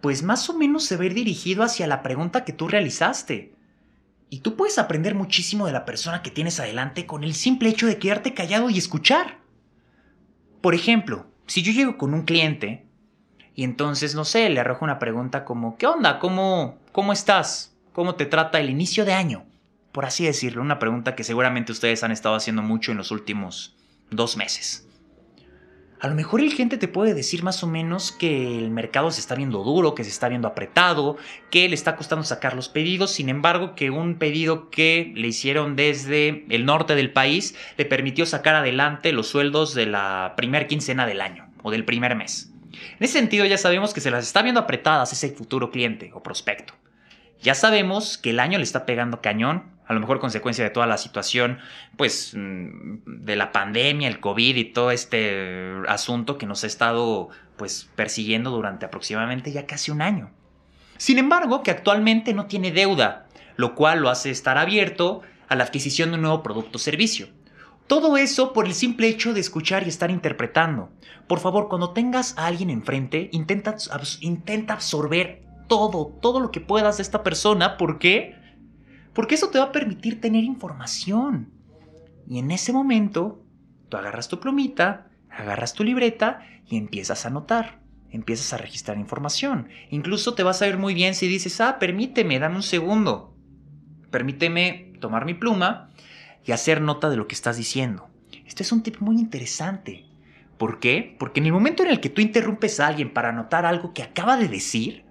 pues 0.01 0.21
más 0.21 0.51
o 0.51 0.53
menos 0.55 0.83
se 0.83 0.97
va 0.97 1.01
a 1.01 1.05
ir 1.07 1.15
dirigido 1.15 1.63
hacia 1.63 1.87
la 1.87 2.03
pregunta 2.03 2.45
que 2.45 2.53
tú 2.53 2.67
realizaste. 2.67 3.55
Y 4.29 4.41
tú 4.41 4.55
puedes 4.55 4.77
aprender 4.77 5.15
muchísimo 5.15 5.65
de 5.65 5.71
la 5.71 5.85
persona 5.85 6.21
que 6.21 6.29
tienes 6.29 6.59
adelante 6.59 7.07
con 7.07 7.23
el 7.23 7.33
simple 7.33 7.69
hecho 7.69 7.87
de 7.87 7.97
quedarte 7.97 8.35
callado 8.35 8.69
y 8.69 8.77
escuchar. 8.77 9.39
Por 10.61 10.75
ejemplo, 10.75 11.25
si 11.47 11.63
yo 11.63 11.71
llego 11.71 11.97
con 11.97 12.13
un 12.13 12.21
cliente 12.21 12.85
y 13.55 13.63
entonces, 13.63 14.13
no 14.13 14.25
sé, 14.25 14.47
le 14.47 14.59
arrojo 14.59 14.85
una 14.85 14.99
pregunta 14.99 15.43
como, 15.43 15.75
¿qué 15.75 15.87
onda? 15.87 16.19
¿Cómo, 16.19 16.77
cómo 16.91 17.13
estás? 17.13 17.75
Cómo 17.93 18.15
te 18.15 18.25
trata 18.25 18.59
el 18.59 18.69
inicio 18.69 19.05
de 19.05 19.13
año, 19.13 19.45
por 19.91 20.05
así 20.05 20.25
decirlo, 20.25 20.61
una 20.61 20.79
pregunta 20.79 21.15
que 21.15 21.23
seguramente 21.23 21.71
ustedes 21.71 22.03
han 22.03 22.11
estado 22.11 22.35
haciendo 22.35 22.61
mucho 22.61 22.91
en 22.91 22.97
los 22.97 23.11
últimos 23.11 23.75
dos 24.11 24.37
meses. 24.37 24.85
A 26.01 26.07
lo 26.07 26.15
mejor 26.15 26.39
el 26.39 26.53
cliente 26.53 26.77
te 26.77 26.87
puede 26.87 27.13
decir 27.13 27.43
más 27.43 27.61
o 27.61 27.67
menos 27.67 28.13
que 28.13 28.57
el 28.57 28.71
mercado 28.71 29.11
se 29.11 29.19
está 29.19 29.35
viendo 29.35 29.63
duro, 29.63 29.95
que 29.95 30.05
se 30.05 30.09
está 30.09 30.29
viendo 30.29 30.47
apretado, 30.47 31.17
que 31.51 31.67
le 31.67 31.75
está 31.75 31.97
costando 31.97 32.23
sacar 32.23 32.55
los 32.55 32.69
pedidos, 32.69 33.11
sin 33.11 33.27
embargo 33.27 33.75
que 33.75 33.89
un 33.89 34.15
pedido 34.15 34.69
que 34.69 35.11
le 35.13 35.27
hicieron 35.27 35.75
desde 35.75 36.45
el 36.47 36.65
norte 36.65 36.95
del 36.95 37.11
país 37.11 37.53
le 37.77 37.83
permitió 37.83 38.25
sacar 38.25 38.55
adelante 38.55 39.11
los 39.11 39.27
sueldos 39.27 39.73
de 39.73 39.87
la 39.87 40.35
primer 40.37 40.67
quincena 40.67 41.05
del 41.05 41.19
año 41.19 41.51
o 41.63 41.71
del 41.71 41.83
primer 41.83 42.15
mes. 42.15 42.49
En 42.71 43.03
ese 43.03 43.19
sentido 43.19 43.45
ya 43.45 43.57
sabemos 43.57 43.93
que 43.93 43.99
se 43.99 44.11
las 44.11 44.25
está 44.25 44.41
viendo 44.41 44.61
apretadas 44.61 45.11
ese 45.11 45.31
futuro 45.31 45.69
cliente 45.69 46.11
o 46.13 46.23
prospecto. 46.23 46.73
Ya 47.41 47.55
sabemos 47.55 48.17
que 48.17 48.31
el 48.31 48.39
año 48.39 48.57
le 48.57 48.63
está 48.63 48.85
pegando 48.85 49.21
cañón, 49.21 49.63
a 49.87 49.93
lo 49.93 49.99
mejor 50.01 50.19
consecuencia 50.19 50.63
de 50.63 50.69
toda 50.69 50.85
la 50.85 50.97
situación, 50.97 51.57
pues, 51.97 52.33
mm, 52.35 52.99
de 53.05 53.35
la 53.35 53.51
pandemia, 53.51 54.07
el 54.07 54.19
COVID 54.19 54.55
y 54.55 54.65
todo 54.65 54.91
este 54.91 55.73
asunto 55.87 56.37
que 56.37 56.45
nos 56.45 56.63
ha 56.63 56.67
estado, 56.67 57.29
pues, 57.57 57.89
persiguiendo 57.95 58.51
durante 58.51 58.85
aproximadamente 58.85 59.51
ya 59.51 59.65
casi 59.65 59.89
un 59.89 60.01
año. 60.01 60.31
Sin 60.97 61.17
embargo, 61.17 61.63
que 61.63 61.71
actualmente 61.71 62.33
no 62.33 62.45
tiene 62.45 62.71
deuda, 62.71 63.25
lo 63.55 63.73
cual 63.73 64.01
lo 64.01 64.09
hace 64.09 64.29
estar 64.29 64.57
abierto 64.57 65.21
a 65.47 65.55
la 65.55 65.63
adquisición 65.63 66.09
de 66.09 66.15
un 66.15 66.21
nuevo 66.21 66.43
producto 66.43 66.77
o 66.77 66.79
servicio. 66.79 67.29
Todo 67.87 68.17
eso 68.17 68.53
por 68.53 68.67
el 68.67 68.75
simple 68.75 69.07
hecho 69.07 69.33
de 69.33 69.39
escuchar 69.39 69.83
y 69.83 69.89
estar 69.89 70.11
interpretando. 70.11 70.91
Por 71.25 71.39
favor, 71.39 71.67
cuando 71.67 71.93
tengas 71.93 72.37
a 72.37 72.45
alguien 72.45 72.69
enfrente, 72.69 73.29
intenta, 73.31 73.75
intenta 74.19 74.73
absorber 74.73 75.48
todo, 75.69 76.07
todo 76.07 76.41
lo 76.41 76.51
que 76.51 76.59
puedas 76.59 76.97
de 76.97 77.03
esta 77.03 77.23
persona. 77.23 77.77
¿Por 77.77 77.99
qué? 77.99 78.35
Porque 79.13 79.35
eso 79.35 79.49
te 79.49 79.59
va 79.59 79.65
a 79.65 79.71
permitir 79.71 80.19
tener 80.19 80.43
información. 80.43 81.49
Y 82.27 82.39
en 82.39 82.51
ese 82.51 82.73
momento, 82.73 83.41
tú 83.87 83.95
agarras 83.95 84.27
tu 84.27 84.41
plumita, 84.41 85.07
agarras 85.29 85.73
tu 85.73 85.85
libreta 85.85 86.41
y 86.67 86.75
empiezas 86.75 87.23
a 87.23 87.29
anotar. 87.29 87.79
Empiezas 88.11 88.51
a 88.53 88.57
registrar 88.57 88.97
información. 88.97 89.69
Incluso 89.91 90.33
te 90.33 90.43
vas 90.43 90.61
a 90.61 90.65
ver 90.65 90.77
muy 90.77 90.93
bien 90.93 91.15
si 91.15 91.27
dices, 91.27 91.61
ah, 91.61 91.77
permíteme, 91.79 92.39
dame 92.39 92.57
un 92.57 92.63
segundo. 92.63 93.35
Permíteme 94.11 94.93
tomar 94.99 95.25
mi 95.25 95.35
pluma 95.35 95.91
y 96.43 96.51
hacer 96.51 96.81
nota 96.81 97.09
de 97.09 97.17
lo 97.17 97.27
que 97.27 97.35
estás 97.35 97.57
diciendo. 97.57 98.09
Este 98.45 98.63
es 98.63 98.71
un 98.71 98.81
tip 98.81 98.99
muy 98.99 99.17
interesante. 99.17 100.05
¿Por 100.57 100.79
qué? 100.79 101.15
Porque 101.19 101.39
en 101.39 101.45
el 101.45 101.53
momento 101.53 101.83
en 101.83 101.89
el 101.89 101.99
que 101.99 102.09
tú 102.09 102.21
interrumpes 102.21 102.79
a 102.79 102.87
alguien 102.87 103.13
para 103.13 103.29
anotar 103.29 103.65
algo 103.65 103.93
que 103.93 104.03
acaba 104.03 104.35
de 104.35 104.47
decir, 104.47 105.05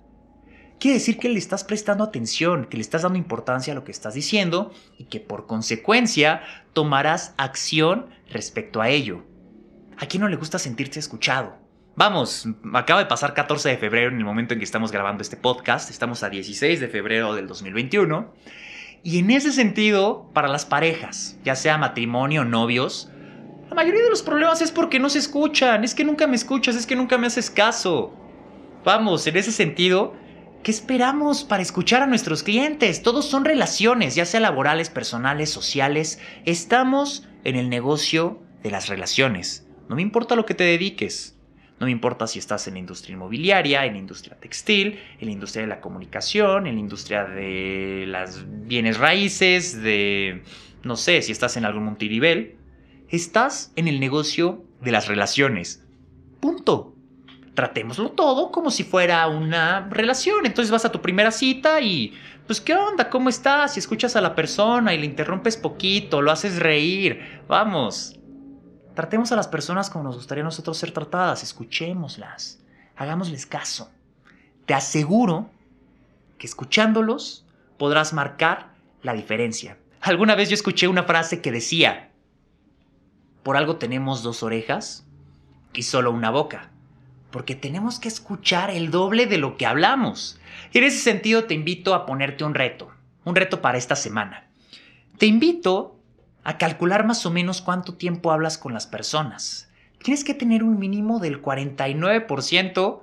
quiere 0.79 0.99
decir 0.99 1.19
que 1.19 1.29
le 1.29 1.39
estás 1.39 1.65
prestando 1.65 2.05
atención, 2.05 2.67
que 2.67 2.77
le 2.77 2.83
estás 2.83 3.03
dando 3.03 3.19
importancia 3.19 3.73
a 3.73 3.77
lo 3.77 3.85
que 3.85 3.93
estás 3.93 4.15
diciendo 4.15 4.73
y 4.97 5.05
que 5.05 5.21
por 5.21 5.47
consecuencia 5.47 6.43
tomarás 6.73 7.35
acción 7.37 8.07
respecto 8.31 8.81
a 8.81 8.89
ello. 8.89 9.23
¿A 9.99 10.07
quién 10.07 10.23
no 10.23 10.29
le 10.29 10.37
gusta 10.37 10.59
sentirse 10.59 11.01
escuchado? 11.01 11.57
Vamos, 11.97 12.47
acaba 12.75 13.01
de 13.01 13.07
pasar 13.07 13.35
14 13.35 13.71
de 13.71 13.77
febrero 13.77 14.11
en 14.11 14.19
el 14.19 14.25
momento 14.25 14.55
en 14.55 14.61
que 14.61 14.65
estamos 14.65 14.93
grabando 14.93 15.23
este 15.23 15.37
podcast, 15.37 15.91
estamos 15.91 16.23
a 16.23 16.31
16 16.31 16.79
de 16.79 16.89
febrero 16.89 17.35
del 17.35 17.49
2021, 17.49 18.33
y 19.03 19.19
en 19.19 19.33
ese 19.33 19.51
sentido, 19.51 20.31
para 20.33 20.47
las 20.47 20.65
parejas, 20.65 21.39
ya 21.43 21.57
sea 21.57 21.77
matrimonio 21.77 22.43
o 22.43 22.45
novios, 22.45 23.11
la 23.69 23.75
mayoría 23.75 24.03
de 24.03 24.11
los 24.11 24.23
problemas 24.23 24.63
es 24.63 24.71
porque 24.71 25.01
no 25.01 25.11
se 25.11 25.19
escuchan, 25.19 25.83
es 25.83 25.95
que 25.95 26.05
nunca 26.05 26.29
me 26.29 26.37
escuchas, 26.37 26.77
es 26.77 26.87
que 26.87 26.95
nunca 26.95 27.19
me 27.19 27.27
haces 27.27 27.51
caso. 27.51 28.15
Vamos, 28.85 29.27
en 29.27 29.37
ese 29.37 29.51
sentido, 29.51 30.15
¿Qué 30.63 30.73
esperamos 30.73 31.45
para 31.45 31.63
escuchar 31.63 32.03
a 32.03 32.07
nuestros 32.07 32.43
clientes? 32.43 33.03
Todos 33.03 33.27
son 33.27 33.45
relaciones, 33.45 34.17
ya 34.17 34.25
sea 34.25 34.41
laborales, 34.41 34.91
personales, 34.91 35.51
sociales. 35.51 36.21
Estamos 36.45 37.27
en 37.45 37.57
el 37.57 37.71
negocio 37.71 38.43
de 38.63 38.73
las 38.73 38.89
relaciones. 38.89 39.67
No 39.89 39.97
me 39.97 40.03
importa 40.03 40.35
lo 40.35 40.45
que 40.45 40.55
te 40.55 40.65
dediques. 40.65 41.39
No 41.79 41.87
me 41.87 41.93
importa 41.93 42.27
si 42.27 42.41
estás 42.41 42.67
en 42.67 42.75
la 42.75 42.81
industria 42.81 43.15
inmobiliaria, 43.15 43.87
en 43.87 43.93
la 43.93 43.99
industria 44.01 44.37
textil, 44.37 44.99
en 45.21 45.27
la 45.27 45.33
industria 45.33 45.63
de 45.63 45.69
la 45.69 45.81
comunicación, 45.81 46.67
en 46.67 46.75
la 46.75 46.81
industria 46.81 47.25
de 47.25 48.05
las 48.09 48.45
bienes 48.67 48.99
raíces, 48.99 49.81
de, 49.81 50.43
no 50.83 50.97
sé, 50.97 51.23
si 51.23 51.31
estás 51.31 51.57
en 51.57 51.67
algún 51.67 51.85
multinivel. 51.85 52.57
Estás 53.09 53.73
en 53.77 53.87
el 53.87 54.01
negocio 54.01 54.65
de 54.83 54.91
las 54.91 55.07
relaciones. 55.07 55.85
Punto 56.41 56.98
tratémoslo 57.59 58.13
todo 58.13 58.53
como 58.53 58.71
si 58.71 58.85
fuera 58.85 59.27
una 59.27 59.89
relación. 59.91 60.47
Entonces 60.47 60.71
vas 60.71 60.85
a 60.85 60.93
tu 60.93 61.03
primera 61.03 61.33
cita 61.33 61.81
y, 61.81 62.15
pues, 62.47 62.61
¿qué 62.61 62.77
onda? 62.77 63.11
¿Cómo 63.11 63.29
estás? 63.29 63.77
Y 63.77 63.81
escuchas 63.81 64.15
a 64.15 64.21
la 64.21 64.37
persona 64.37 64.95
y 64.95 64.99
le 64.99 65.07
interrumpes 65.07 65.57
poquito, 65.57 66.23
lo 66.23 66.31
haces 66.31 66.61
reír. 66.61 67.43
Vamos. 67.49 68.17
Tratemos 68.95 69.33
a 69.33 69.37
las 69.37 69.49
personas 69.49 69.91
como 69.91 70.05
nos 70.05 70.15
gustaría 70.15 70.43
a 70.43 70.45
nosotros 70.45 70.79
ser 70.79 70.93
tratadas, 70.93 71.43
escuchémoslas, 71.43 72.61
hagámosles 72.95 73.45
caso. 73.45 73.91
Te 74.65 74.75
aseguro 74.75 75.51
que 76.39 76.47
escuchándolos 76.47 77.45
podrás 77.77 78.13
marcar 78.13 78.73
la 79.03 79.15
diferencia. 79.15 79.79
Alguna 80.01 80.37
vez 80.37 80.49
yo 80.49 80.55
escuché 80.55 80.87
una 80.87 81.03
frase 81.03 81.43
que 81.43 81.51
decía, 81.51 82.13
por 83.43 83.57
algo 83.57 83.79
tenemos 83.79 84.23
dos 84.23 84.45
orejas 84.45 85.09
y 85.73 85.83
solo 85.83 86.13
una 86.13 86.31
boca 86.31 86.71
porque 87.31 87.55
tenemos 87.55 87.99
que 88.01 88.09
escuchar 88.09 88.71
el 88.71 88.91
doble 88.91 89.27
de 89.27 89.39
lo 89.39 89.57
que 89.57 89.67
hablamos. 89.67 90.41
Y 90.73 90.79
en 90.79 90.85
ese 90.85 90.99
sentido 90.99 91.45
te 91.45 91.55
invito 91.55 91.95
a 91.95 92.07
ponerte 92.07 92.45
un 92.45 92.55
reto, 92.55 92.91
un 93.25 93.37
reto 93.37 93.61
para 93.61 93.79
esta 93.79 93.97
semana. 93.97 94.49
Te 95.19 95.27
invito 95.27 95.99
a 96.45 96.59
calcular 96.59 97.07
más 97.07 97.27
o 97.27 97.31
menos 97.31 97.61
cuánto 97.61 97.95
tiempo 97.95 98.33
hablas 98.33 98.57
con 98.57 98.73
las 98.73 98.87
personas. 98.87 99.71
Tienes 100.03 100.25
que 100.25 100.35
tener 100.35 100.63
un 100.63 100.79
mínimo 100.79 101.19
del 101.19 101.43
49% 101.43 103.03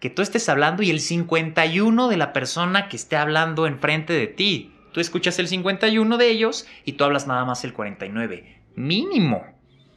que 0.00 0.10
tú 0.10 0.22
estés 0.22 0.48
hablando 0.48 0.82
y 0.82 0.90
el 0.90 1.00
51% 1.00 2.08
de 2.08 2.16
la 2.16 2.32
persona 2.32 2.88
que 2.88 2.96
esté 2.96 3.16
hablando 3.16 3.66
enfrente 3.66 4.14
de 4.14 4.26
ti. 4.26 4.72
Tú 4.92 5.00
escuchas 5.00 5.38
el 5.38 5.46
51 5.46 6.16
de 6.16 6.30
ellos 6.30 6.66
y 6.84 6.92
tú 6.92 7.04
hablas 7.04 7.26
nada 7.26 7.44
más 7.44 7.62
el 7.64 7.74
49. 7.74 8.62
Mínimo. 8.74 9.44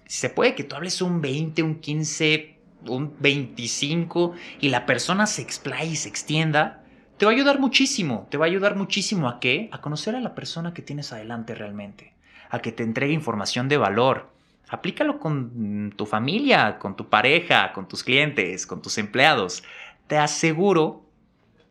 Se 0.05 0.29
puede 0.29 0.53
que 0.53 0.65
tú 0.65 0.75
hables 0.75 1.01
un 1.01 1.21
20, 1.21 1.63
un 1.63 1.79
15, 1.79 2.52
un 2.87 3.15
25 3.19 4.33
y 4.59 4.69
la 4.69 4.85
persona 4.85 5.25
se 5.25 5.41
explaye 5.41 5.91
y 5.91 5.95
se 5.95 6.09
extienda, 6.09 6.83
te 7.17 7.25
va 7.25 7.31
a 7.31 7.35
ayudar 7.35 7.59
muchísimo. 7.59 8.27
Te 8.29 8.37
va 8.37 8.45
a 8.45 8.49
ayudar 8.49 8.75
muchísimo 8.75 9.29
a 9.29 9.39
qué? 9.39 9.69
A 9.71 9.81
conocer 9.81 10.15
a 10.15 10.19
la 10.19 10.35
persona 10.35 10.73
que 10.73 10.81
tienes 10.81 11.13
adelante 11.13 11.55
realmente. 11.55 12.13
A 12.49 12.59
que 12.59 12.71
te 12.71 12.83
entregue 12.83 13.13
información 13.13 13.69
de 13.69 13.77
valor. 13.77 14.29
Aplícalo 14.69 15.19
con 15.19 15.93
tu 15.95 16.05
familia, 16.05 16.79
con 16.79 16.95
tu 16.95 17.09
pareja, 17.09 17.73
con 17.73 17.87
tus 17.87 18.03
clientes, 18.03 18.65
con 18.65 18.81
tus 18.81 18.97
empleados. 18.97 19.63
Te 20.07 20.17
aseguro 20.17 21.05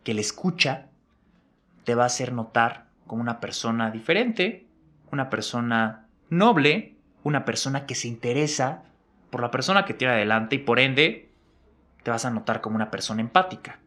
que 0.05 0.15
la 0.15 0.21
escucha 0.21 0.87
te 1.85 1.95
va 1.95 2.05
a 2.05 2.07
hacer 2.07 2.33
notar 2.33 2.87
como 3.07 3.23
una 3.23 3.41
persona 3.41 3.91
diferente, 3.91 4.67
una 5.11 5.31
persona 5.31 6.07
noble, 6.31 6.95
una 7.25 7.45
persona 7.45 7.87
que 7.87 7.95
se 7.95 8.09
interesa 8.09 8.85
por 9.33 9.41
la 9.41 9.51
persona 9.51 9.87
que 9.87 9.95
tiene 9.95 10.13
adelante 10.13 10.57
y 10.57 10.59
por 10.59 10.79
ende 10.79 11.31
te 12.03 12.11
vas 12.11 12.27
a 12.27 12.31
notar 12.31 12.61
como 12.61 12.77
una 12.77 12.91
persona 12.91 13.23
empática. 13.23 13.81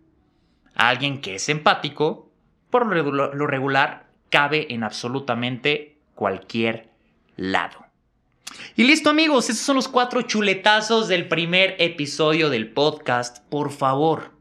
Alguien 0.73 1.21
que 1.21 1.35
es 1.35 1.49
empático, 1.49 2.31
por 2.71 2.87
lo 2.87 3.47
regular, 3.47 4.07
cabe 4.31 4.73
en 4.73 4.83
absolutamente 4.83 5.99
cualquier 6.15 6.89
lado. 7.37 7.85
Y 8.75 8.85
listo 8.85 9.11
amigos, 9.11 9.51
estos 9.51 9.67
son 9.67 9.75
los 9.75 9.87
cuatro 9.87 10.23
chuletazos 10.23 11.07
del 11.07 11.27
primer 11.27 11.75
episodio 11.77 12.49
del 12.49 12.71
podcast. 12.71 13.47
Por 13.47 13.71
favor, 13.71 14.31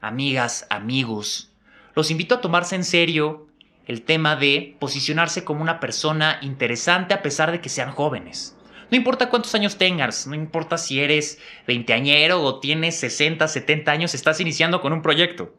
amigas, 0.00 0.66
amigos, 0.70 1.52
los 1.94 2.10
invito 2.10 2.34
a 2.34 2.40
tomarse 2.40 2.74
en 2.74 2.84
serio 2.84 3.46
el 3.86 4.02
tema 4.02 4.34
de 4.34 4.76
posicionarse 4.80 5.44
como 5.44 5.62
una 5.62 5.78
persona 5.78 6.40
interesante 6.42 7.14
a 7.14 7.22
pesar 7.22 7.52
de 7.52 7.60
que 7.60 7.68
sean 7.68 7.92
jóvenes. 7.92 8.57
No 8.90 8.96
importa 8.96 9.28
cuántos 9.28 9.54
años 9.54 9.76
tengas, 9.76 10.26
no 10.26 10.34
importa 10.34 10.78
si 10.78 11.00
eres 11.00 11.38
veinteañero 11.66 12.42
o 12.42 12.58
tienes 12.58 12.98
60, 13.00 13.46
70 13.46 13.90
años, 13.90 14.14
estás 14.14 14.40
iniciando 14.40 14.80
con 14.80 14.94
un 14.94 15.02
proyecto. 15.02 15.54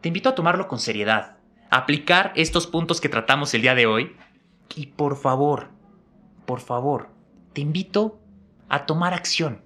Te 0.00 0.08
invito 0.08 0.28
a 0.28 0.36
tomarlo 0.36 0.68
con 0.68 0.78
seriedad, 0.78 1.38
a 1.70 1.78
aplicar 1.78 2.32
estos 2.36 2.68
puntos 2.68 3.00
que 3.00 3.08
tratamos 3.08 3.52
el 3.54 3.62
día 3.62 3.74
de 3.74 3.86
hoy 3.86 4.16
y 4.76 4.86
por 4.86 5.16
favor, 5.16 5.70
por 6.46 6.60
favor, 6.60 7.10
te 7.54 7.60
invito 7.60 8.20
a 8.68 8.86
tomar 8.86 9.14
acción. 9.14 9.62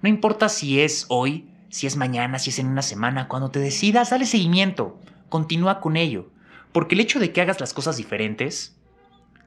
No 0.00 0.08
importa 0.08 0.48
si 0.48 0.80
es 0.80 1.04
hoy, 1.08 1.50
si 1.68 1.86
es 1.86 1.96
mañana, 1.96 2.38
si 2.38 2.50
es 2.50 2.58
en 2.58 2.68
una 2.68 2.82
semana, 2.82 3.28
cuando 3.28 3.50
te 3.50 3.58
decidas, 3.58 4.10
dale 4.10 4.24
seguimiento, 4.24 4.98
continúa 5.28 5.80
con 5.80 5.98
ello, 5.98 6.30
porque 6.72 6.94
el 6.94 7.02
hecho 7.02 7.20
de 7.20 7.32
que 7.32 7.42
hagas 7.42 7.60
las 7.60 7.74
cosas 7.74 7.98
diferentes 7.98 8.80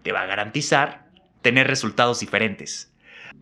te 0.03 0.11
va 0.11 0.21
a 0.21 0.27
garantizar 0.27 1.02
tener 1.43 1.67
resultados 1.67 2.21
diferentes. 2.21 2.89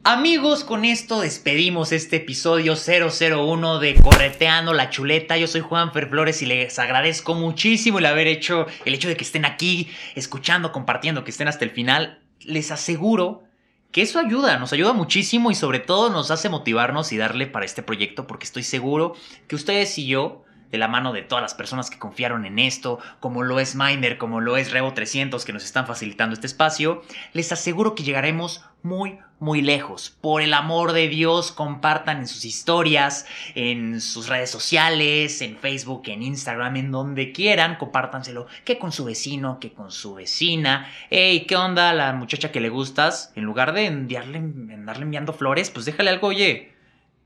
Amigos, 0.03 0.63
con 0.63 0.83
esto 0.83 1.21
despedimos 1.21 1.91
este 1.91 2.15
episodio 2.15 2.73
001 2.75 3.79
de 3.79 3.93
Correteando 3.95 4.73
la 4.73 4.89
Chuleta. 4.89 5.37
Yo 5.37 5.45
soy 5.45 5.61
Juan 5.61 5.93
Fer 5.93 6.09
Flores 6.09 6.41
y 6.41 6.47
les 6.47 6.79
agradezco 6.79 7.35
muchísimo 7.35 7.99
el 7.99 8.07
haber 8.07 8.25
hecho, 8.25 8.65
el 8.85 8.95
hecho 8.95 9.07
de 9.07 9.15
que 9.15 9.23
estén 9.23 9.45
aquí 9.45 9.91
escuchando, 10.15 10.71
compartiendo, 10.71 11.23
que 11.23 11.29
estén 11.29 11.47
hasta 11.47 11.65
el 11.65 11.71
final. 11.71 12.19
Les 12.39 12.71
aseguro 12.71 13.43
que 13.91 14.01
eso 14.01 14.17
ayuda, 14.17 14.57
nos 14.57 14.73
ayuda 14.73 14.93
muchísimo 14.93 15.51
y 15.51 15.55
sobre 15.55 15.79
todo 15.79 16.09
nos 16.09 16.31
hace 16.31 16.49
motivarnos 16.49 17.11
y 17.11 17.17
darle 17.17 17.45
para 17.45 17.65
este 17.65 17.83
proyecto 17.83 18.25
porque 18.25 18.45
estoy 18.45 18.63
seguro 18.63 19.15
que 19.47 19.55
ustedes 19.55 19.97
y 19.99 20.07
yo, 20.07 20.43
de 20.71 20.77
la 20.77 20.87
mano 20.87 21.13
de 21.13 21.21
todas 21.21 21.41
las 21.41 21.53
personas 21.53 21.89
que 21.89 21.99
confiaron 21.99 22.45
en 22.45 22.59
esto, 22.59 22.99
como 23.19 23.43
lo 23.43 23.59
es 23.59 23.75
Miner, 23.75 24.17
como 24.17 24.39
lo 24.39 24.57
es 24.57 24.71
Revo 24.71 24.93
300 24.93 25.43
que 25.45 25.53
nos 25.53 25.63
están 25.63 25.85
facilitando 25.85 26.33
este 26.33 26.47
espacio, 26.47 27.01
les 27.33 27.51
aseguro 27.51 27.93
que 27.95 28.03
llegaremos 28.03 28.63
muy, 28.83 29.19
muy 29.39 29.61
lejos. 29.61 30.17
Por 30.21 30.41
el 30.41 30.53
amor 30.53 30.93
de 30.93 31.07
Dios, 31.07 31.51
compartan 31.51 32.19
en 32.19 32.27
sus 32.27 32.45
historias, 32.45 33.25
en 33.55 34.01
sus 34.01 34.27
redes 34.27 34.49
sociales, 34.49 35.41
en 35.41 35.57
Facebook, 35.57 36.03
en 36.05 36.23
Instagram, 36.23 36.75
en 36.77 36.91
donde 36.91 37.31
quieran, 37.31 37.75
compártanselo, 37.75 38.47
que 38.65 38.79
con 38.79 38.91
su 38.91 39.05
vecino, 39.05 39.59
que 39.59 39.73
con 39.73 39.91
su 39.91 40.15
vecina. 40.15 40.87
Hey, 41.09 41.45
¿qué 41.47 41.55
onda 41.55 41.93
la 41.93 42.13
muchacha 42.13 42.51
que 42.51 42.61
le 42.61 42.69
gustas? 42.69 43.31
En 43.35 43.43
lugar 43.43 43.73
de 43.73 43.85
enviarle, 43.85 44.37
andarle 44.37 45.03
enviando 45.03 45.33
flores, 45.33 45.69
pues 45.69 45.85
déjale 45.85 46.09
algo, 46.09 46.27
oye, 46.27 46.73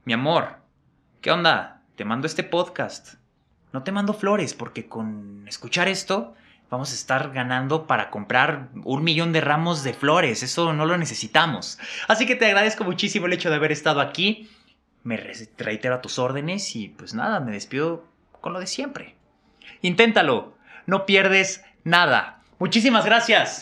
mi 0.04 0.14
amor, 0.14 0.58
¿qué 1.22 1.32
onda? 1.32 1.84
Te 1.96 2.06
mando 2.06 2.28
este 2.28 2.44
podcast. 2.44 3.25
No 3.76 3.84
te 3.84 3.92
mando 3.92 4.14
flores 4.14 4.54
porque 4.54 4.88
con 4.88 5.44
escuchar 5.50 5.90
esto 5.90 6.34
vamos 6.70 6.94
a 6.94 6.96
estar 6.96 7.34
ganando 7.34 7.88
para 7.88 8.10
comprar 8.10 8.70
un 8.86 9.04
millón 9.04 9.34
de 9.34 9.42
ramos 9.42 9.84
de 9.84 9.94
flores. 9.94 10.44
Eso 10.44 10.72
no 10.72 10.86
lo 10.86 10.98
necesitamos. 10.98 11.78
Así 12.08 12.26
que 12.26 12.38
te 12.38 12.46
agradezco 12.46 12.86
muchísimo 12.86 13.26
el 13.26 13.34
hecho 13.34 13.50
de 13.50 13.58
haber 13.58 13.74
estado 13.74 14.00
aquí. 14.00 14.50
Me 15.04 15.18
reitero 15.18 15.96
a 15.96 16.02
tus 16.02 16.20
órdenes 16.20 16.74
y 16.78 16.88
pues 16.88 17.14
nada, 17.14 17.42
me 17.42 17.52
despido 17.52 18.06
con 18.40 18.54
lo 18.54 18.62
de 18.62 18.68
siempre. 18.68 19.16
Inténtalo, 19.82 20.56
no 20.86 21.06
pierdes 21.06 21.62
nada. 21.84 22.44
Muchísimas 22.60 23.04
gracias. 23.04 23.62